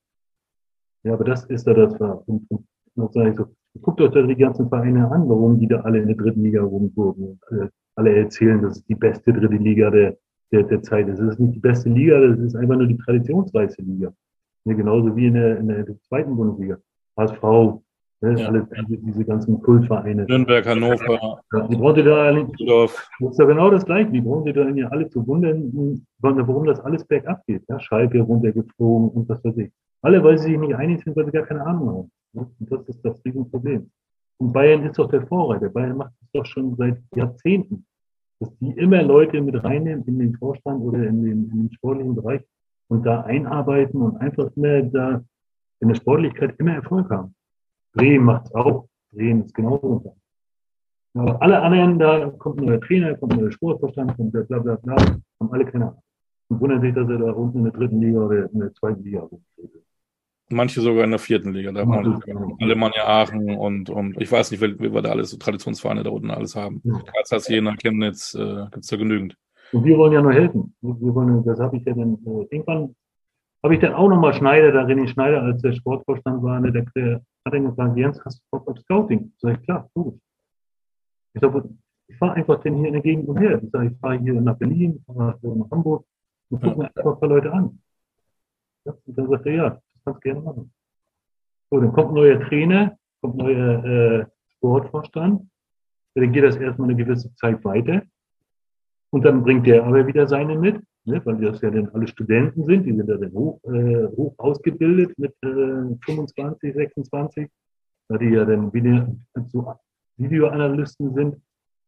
[1.05, 1.95] Ja, aber das ist da das.
[2.27, 3.47] Und, und, und sage ich so,
[3.81, 6.65] guckt euch da die ganzen Vereine an, warum die da alle in der dritten Liga
[6.65, 7.39] rumgurken.
[7.49, 10.17] Alle, alle erzählen, das ist die beste dritte Liga der,
[10.51, 11.09] der, der Zeit.
[11.09, 14.13] Das ist nicht die beste Liga, das ist einfach nur die traditionsreichste Liga.
[14.65, 16.79] Ja, genauso wie in der, in der zweiten Bundesliga.
[17.17, 17.86] HSV,
[18.27, 18.41] Ne?
[18.41, 18.49] Ja.
[18.49, 20.25] Alle diese, diese, ganzen Kultvereine.
[20.27, 21.41] Nürnberg, Hannover.
[21.53, 24.11] Ja, die braucht ihr da alle, das ist ja genau das Gleiche.
[24.11, 27.63] Die brauchen ihr da ja alle zu wundern, warum das alles bergab geht.
[27.69, 27.79] Ja?
[27.79, 29.73] Schalke runtergeflogen und was weiß ich.
[30.03, 32.11] Alle, weil sie sich nicht einig sind, weil sie gar keine Ahnung haben.
[32.33, 32.47] Ne?
[32.61, 33.91] Und das ist das Riesenproblem.
[34.39, 35.69] Und Bayern ist doch der Vorreiter.
[35.69, 37.87] Bayern macht es doch schon seit Jahrzehnten,
[38.41, 42.15] dass die immer Leute mit reinnehmen in den Vorstand oder in den, in den sportlichen
[42.15, 42.43] Bereich
[42.89, 45.23] und da einarbeiten und einfach immer da
[45.81, 47.35] in der Sportlichkeit immer Erfolg haben.
[47.97, 48.89] Bremen macht es auch.
[49.11, 50.17] Bremen ist genauso.
[51.15, 54.59] Aber alle anderen, da kommt ein neuer Trainer, kommt ein neuer Sportverstand, kommt der bla
[54.59, 56.03] bla bla, haben alle keine Ahnung.
[56.49, 59.03] Und wundern sich, dass er da unten in der dritten Liga oder in der zweiten
[59.03, 59.71] Liga rumsteht.
[60.49, 61.73] Manche sogar in der vierten Liga.
[61.73, 65.31] Da haben wir Alemannia Aachen und, und ich weiß nicht, wie, wie wir da alles
[65.31, 66.81] so Traditionsvereine da unten alles haben.
[66.85, 67.01] Ja.
[67.01, 69.37] Karlsruhe, Jena, Chemnitz, äh, gibt es da genügend.
[69.73, 70.73] Und wir wollen ja nur helfen.
[70.83, 72.95] Wir wollen, das habe ich ja dann, äh, irgendwann
[73.65, 76.85] habe ich dann auch nochmal Schneider, da René Schneider, als der Sportvorstand war, ne, der,
[76.95, 79.33] der hat dann gesagt, Jens, hast du Bock auf Scouting?
[79.39, 80.21] Sag ich, klar, gut.
[81.33, 81.69] Ich sage,
[82.09, 83.63] ich fahre einfach denn hier in der Gegend umher.
[83.63, 86.05] Ich sage, ich fahre hier nach Berlin, fahre nach Hamburg
[86.51, 87.79] und gucke mir einfach ein paar Leute an.
[88.85, 90.73] Und dann sagt er, ja, das kannst du gerne machen.
[91.71, 94.27] So, dann kommt ein neuer Trainer, kommt ein neuer äh,
[94.57, 95.49] Sportvorstand.
[96.15, 98.03] Dann geht das erstmal eine gewisse Zeit weiter.
[99.11, 102.65] Und dann bringt der aber wieder seine mit ne, weil das ja dann alle Studenten
[102.65, 107.49] sind, die sind ja dann hoch, äh, hoch ausgebildet mit äh, 25, 26,
[108.09, 109.13] da die ja dann wieder
[109.47, 109.75] so
[110.17, 111.37] Videoanalysten sind,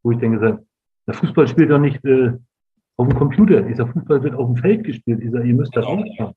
[0.03, 0.63] wo ich dann gesagt
[1.09, 2.33] der Fußball spielt doch nicht äh,
[2.99, 3.63] auf dem Computer.
[3.63, 5.23] Dieser Fußball wird auf dem Feld gespielt.
[5.33, 6.35] Sage, ihr müsst da auch haben.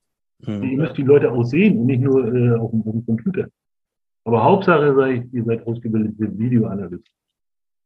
[0.48, 0.64] Mhm.
[0.64, 3.48] Ihr müsst die Leute auch sehen und nicht nur äh, auf, dem, auf dem Computer.
[4.24, 7.14] Aber Hauptsache, sage ich, ihr seid ausgebildete Videoanalysten.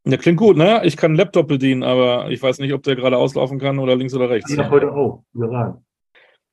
[0.08, 0.82] Ja, klingt gut, ne?
[0.84, 3.96] Ich kann einen Laptop bedienen, aber ich weiß nicht, ob der gerade auslaufen kann oder
[3.96, 4.54] links oder rechts.
[4.54, 5.24] Ja, heute auch.
[5.34, 5.82] Überragend.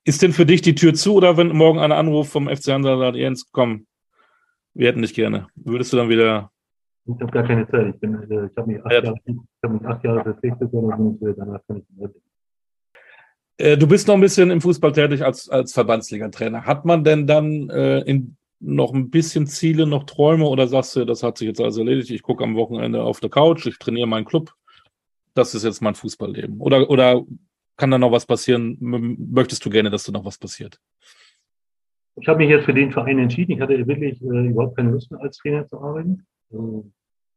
[0.04, 2.98] Ist denn für dich die Tür zu oder wenn morgen ein Anruf vom FC Hansa
[2.98, 3.86] sagt, Jens, komm,
[4.74, 5.46] wir hätten dich gerne.
[5.54, 6.50] Würdest du dann wieder.
[7.06, 7.94] Ich habe gar keine Zeit.
[7.94, 9.04] Ich, bin, äh, ich habe mich, acht ja.
[9.04, 9.14] Jahre,
[9.62, 12.14] hab mich acht Jahre verpflichtet und danach kann ich nicht
[13.58, 16.66] äh, Du bist noch ein bisschen im Fußball tätig als, als Verbandsliga-Trainer.
[16.66, 21.04] Hat man denn dann äh, in noch ein bisschen Ziele, noch Träume oder sagst du,
[21.04, 24.06] das hat sich jetzt alles erledigt, ich gucke am Wochenende auf der Couch, ich trainiere
[24.06, 24.54] meinen Club,
[25.34, 26.60] das ist jetzt mein Fußballleben?
[26.60, 27.24] Oder, oder
[27.76, 28.76] kann da noch was passieren?
[28.80, 30.80] Möchtest du gerne, dass da noch was passiert?
[32.16, 33.52] Ich habe mich jetzt für den Verein entschieden.
[33.52, 36.24] Ich hatte wirklich äh, überhaupt keine Lust mehr als Trainer zu arbeiten.
[36.52, 36.82] Äh,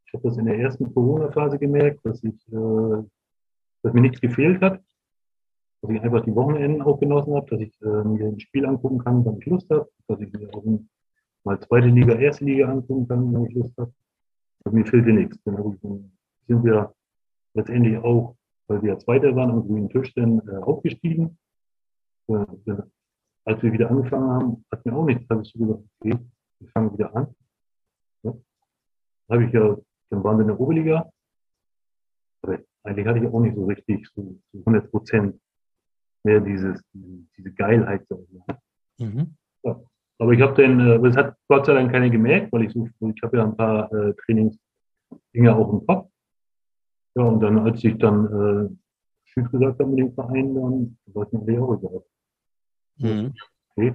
[0.06, 3.04] ich habe das in der ersten Corona-Phase gemerkt, dass, ich, äh,
[3.82, 4.80] dass mir nichts gefehlt hat.
[5.82, 9.00] Dass ich einfach die Wochenenden auch genossen habe, dass ich äh, mir ein Spiel angucken
[9.00, 10.88] kann, wenn ich Lust habe, dass ich mir auch ein
[11.48, 13.94] mal zweite Liga, erste Liga angucken kann, wenn ich Lust habe.
[14.64, 15.38] Aber mir fehlte nichts.
[15.46, 16.12] Dann,
[16.48, 16.94] sind wir
[17.54, 18.36] letztendlich auch,
[18.68, 21.38] weil wir ja Zweiter waren am grünen Tisch, dann äh, aufgestiegen.
[22.28, 22.46] Äh,
[23.46, 25.26] als wir wieder angefangen haben, hat mir auch nichts.
[25.28, 26.18] Da habe ich so gesagt, okay,
[26.60, 27.36] wir fangen wieder an.
[28.24, 28.32] Ja.
[28.32, 29.78] Dann habe ich ja,
[30.10, 31.10] dann waren wir in der Oberliga.
[32.42, 35.40] Aber eigentlich hatte ich auch nicht so richtig so, so 100 Prozent
[36.24, 38.06] mehr dieses, diese Geilheit.
[39.00, 39.36] Mhm.
[39.64, 39.82] Ja.
[40.20, 42.88] Aber ich habe den, äh, das hat Gott sei Dank keine gemerkt, weil ich so,
[42.88, 46.10] ich habe ja ein paar äh, Trainingsdinge auch im Kopf.
[47.16, 48.70] Ja, und dann, als ich dann äh,
[49.26, 52.04] Tschüss gesagt habe mit dem Verein, dann war es mir auch egal.
[52.98, 53.34] Mhm.
[53.76, 53.94] Okay.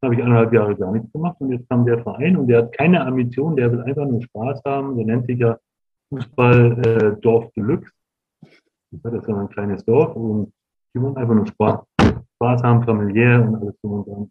[0.00, 2.58] Dann habe ich eineinhalb Jahre gar nichts gemacht und jetzt kam der Verein und der
[2.58, 4.96] hat keine Ambition, der will einfach nur Spaß haben.
[4.96, 5.58] Der nennt sich ja
[6.10, 7.92] Fußball äh, Dorf Deluxe.
[8.90, 10.52] Das ist ja ein kleines Dorf und
[10.94, 11.80] die wollen einfach nur Spaß,
[12.36, 14.30] Spaß haben, familiär und alles drum und dran.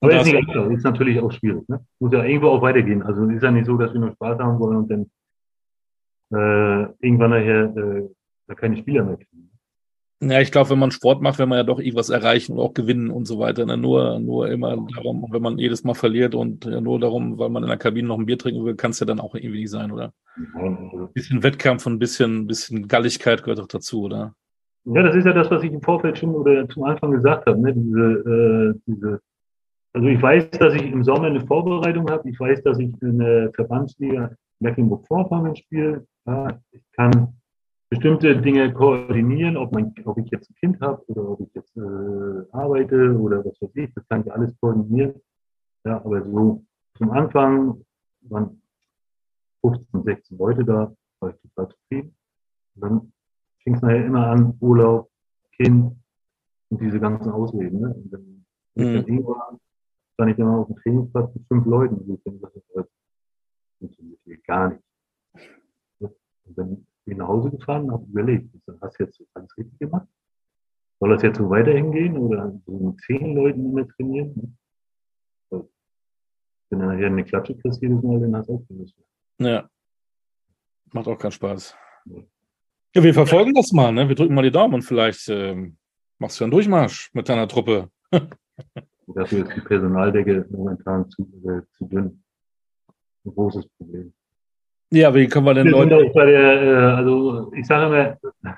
[0.00, 1.68] Aber ist, nicht einfach, ist natürlich auch schwierig.
[1.68, 1.80] Ne?
[1.98, 3.02] Muss ja irgendwo auch weitergehen.
[3.02, 5.10] Also ist ja nicht so, dass wir nur Spaß haben wollen und dann
[6.32, 9.50] äh, irgendwann nachher äh, keine Spieler mehr kriegen.
[10.22, 12.72] Ja, ich glaube, wenn man Sport macht, will man ja doch irgendwas erreichen und auch
[12.72, 13.66] gewinnen und so weiter.
[13.66, 13.76] Ne?
[13.76, 17.62] Nur, nur immer darum, wenn man jedes Mal verliert und ja, nur darum, weil man
[17.62, 19.70] in der Kabine noch ein Bier trinken will, kann es ja dann auch irgendwie nicht
[19.70, 20.14] sein, oder?
[20.54, 24.34] Ein bisschen Wettkampf und ein bisschen, bisschen Galligkeit gehört auch dazu, oder?
[24.84, 27.60] Ja, das ist ja das, was ich im Vorfeld schon oder zum Anfang gesagt habe.
[27.60, 27.74] Ne?
[27.74, 29.20] Diese, äh, diese,
[29.96, 32.28] also ich weiß, dass ich im Sommer eine Vorbereitung habe.
[32.28, 34.30] Ich weiß, dass ich in der Verbandsliga
[34.60, 36.06] Mecklenburg-Vorpommern spiele.
[36.26, 37.32] Ja, ich kann
[37.88, 41.74] bestimmte Dinge koordinieren, ob, mein, ob ich jetzt ein Kind habe oder ob ich jetzt
[41.78, 45.14] äh, arbeite oder was weiß ich, das kann ich alles koordinieren.
[45.86, 46.62] Ja, aber so
[46.98, 47.82] zum Anfang
[48.28, 48.60] waren
[49.62, 52.14] 15, 16 Leute da, war ich total zufrieden.
[52.74, 53.12] Und dann
[53.62, 55.08] fing es nachher immer an, Urlaub,
[55.52, 55.96] Kind
[56.68, 57.80] und diese ganzen Ausreden.
[57.80, 57.94] Ne?
[57.94, 58.44] Und dann,
[58.74, 59.06] mhm.
[59.06, 59.58] dann war,
[60.16, 61.96] stand ich immer auf dem Trainingsplatz mit fünf Leuten.
[61.96, 62.86] Und ich dann gesagt, das
[63.78, 64.82] funktioniert gar nicht.
[66.00, 68.48] Und dann bin ich nach Hause gefahren und habe überlegt,
[68.80, 70.08] hast du jetzt alles richtig gemacht?
[70.98, 74.56] Soll das jetzt so weiterhin gehen oder so mit zehn Leuten immer trainieren?
[75.50, 78.96] Wenn du nachher eine Klatsche kriegst jedes Mal, dann hast du auch gelöst.
[79.38, 79.68] Ja.
[80.92, 81.76] Macht auch keinen Spaß.
[82.94, 84.08] Ja, wir verfolgen das mal, ne?
[84.08, 85.76] Wir drücken mal die Daumen und vielleicht ähm,
[86.18, 87.90] machst du einen Durchmarsch mit deiner Truppe.
[89.06, 92.22] Dafür ist die Personaldecke momentan zu, äh, zu dünn.
[93.24, 94.12] Ein großes Problem.
[94.90, 96.10] Ja, wie können wir denn wir Leute.
[96.14, 98.54] Bei der, äh, also ich sage immer,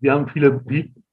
[0.00, 0.60] wir haben viele,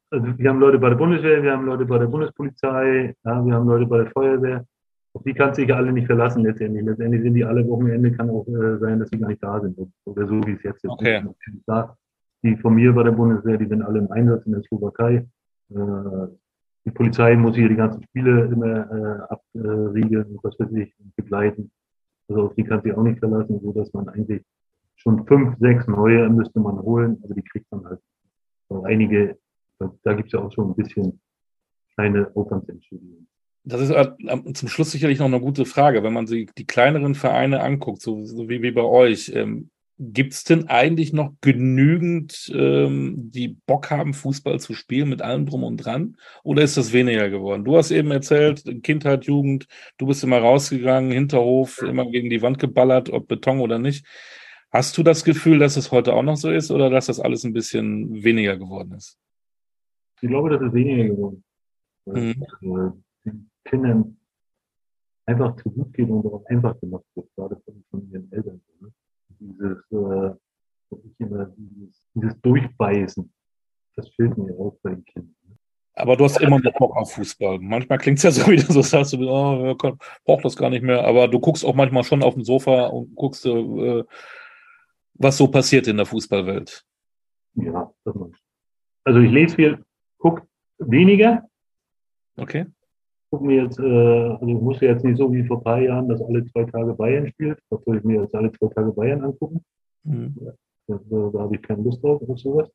[0.09, 3.53] also wir haben Leute bei der Bundeswehr, wir haben Leute bei der Bundespolizei, ja, wir
[3.53, 4.65] haben Leute bei der Feuerwehr.
[5.13, 6.86] Auf die kannst du dich alle nicht verlassen letztendlich.
[6.86, 9.77] Letztendlich sind die alle Wochenende, kann auch äh, sein, dass sie gar nicht da sind.
[10.05, 10.89] Oder so, wie es jetzt ist.
[10.89, 11.23] Okay.
[12.41, 15.27] Die von mir bei der Bundeswehr, die sind alle im Einsatz in der Slowakei.
[15.71, 16.27] Äh,
[16.86, 21.71] die Polizei muss hier die ganzen Spiele immer äh, abriegeln und was weiß ich, begleiten.
[22.27, 24.43] Also auf die kann sich auch nicht verlassen, so dass man eigentlich
[24.95, 27.99] schon fünf, sechs neue müsste man holen, aber die kriegt man halt.
[28.69, 29.38] So einige,
[30.03, 31.19] da gibt es ja auch schon ein bisschen
[31.95, 33.27] kleine Aufwandsentschädigungen.
[33.63, 37.15] Das ist äh, zum Schluss sicherlich noch eine gute Frage, wenn man sich die kleineren
[37.15, 39.32] Vereine anguckt, so, so wie, wie bei euch.
[39.36, 39.69] Ähm,
[40.02, 45.45] Gibt es denn eigentlich noch genügend, ähm, die Bock haben, Fußball zu spielen mit allem
[45.45, 46.16] drum und dran?
[46.43, 47.66] Oder ist das weniger geworden?
[47.66, 52.60] Du hast eben erzählt, Kindheit, Jugend, du bist immer rausgegangen, Hinterhof, immer gegen die Wand
[52.60, 54.06] geballert, ob Beton oder nicht.
[54.72, 57.43] Hast du das Gefühl, dass es heute auch noch so ist oder dass das alles
[57.43, 59.20] ein bisschen weniger geworden ist?
[60.22, 61.43] Ich glaube, dass es weniger geworden
[62.06, 62.16] ist.
[62.16, 62.45] Mhm.
[62.62, 64.18] Also, den Kindern
[65.26, 68.62] einfach zu gut geht und auch einfach gemacht wird, gerade von, von ihren Eltern.
[68.80, 68.93] Ne?
[69.39, 70.35] Dieses, äh,
[71.19, 73.31] dieses, dieses Durchbeißen,
[73.95, 75.35] das fehlt mir auch bei den Kindern.
[75.47, 75.57] Ne?
[75.95, 77.59] Aber du hast immer noch Bock auf Fußball.
[77.59, 79.75] Manchmal klingt es ja so, wie du so sagst, du oh,
[80.25, 81.05] braucht das gar nicht mehr.
[81.05, 84.03] Aber du guckst auch manchmal schon auf dem Sofa und guckst, äh,
[85.15, 86.85] was so passiert in der Fußballwelt.
[87.55, 88.39] Ja, das meinst
[89.03, 89.85] Also ich lese viel,
[90.17, 91.49] guck weniger.
[92.37, 92.67] Okay
[93.30, 96.09] gucke mir jetzt, äh, also ich musste jetzt nicht so wie vor ein paar Jahren,
[96.09, 97.59] dass alle zwei Tage Bayern spielt.
[97.69, 99.63] Da soll ich mir jetzt alle zwei Tage Bayern angucken.
[100.03, 100.36] Mhm.
[100.88, 102.69] Da, da habe ich keine Lust drauf auf sowas.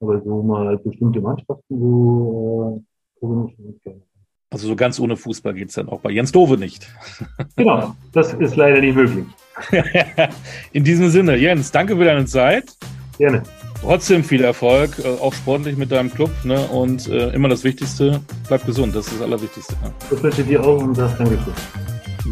[0.00, 4.02] Aber so mal bestimmte Mannschaften, so äh, gucke ich nicht gerne.
[4.50, 6.86] Also so ganz ohne Fußball geht es dann auch bei Jens Dove nicht.
[7.56, 9.26] Genau, das ist leider nicht möglich.
[10.72, 12.76] In diesem Sinne, Jens, danke für deine Zeit.
[13.18, 13.42] Gerne.
[13.82, 16.30] Trotzdem viel Erfolg, äh, auch sportlich mit deinem Club.
[16.44, 16.60] Ne?
[16.68, 19.74] Und äh, immer das Wichtigste, bleib gesund, das ist das Allerwichtigste.
[19.82, 19.92] Ne?
[20.08, 21.52] Das wünsche ich dir auch und das Dankeschön.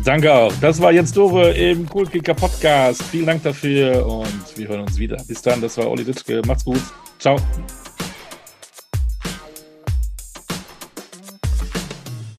[0.05, 0.53] Danke auch.
[0.61, 3.03] Das war Jens Dove im Coolkicker Podcast.
[3.03, 5.17] Vielen Dank dafür und wir hören uns wieder.
[5.27, 6.41] Bis dann, das war Olli Ditschke.
[6.47, 6.81] Macht's gut.
[7.19, 7.37] Ciao.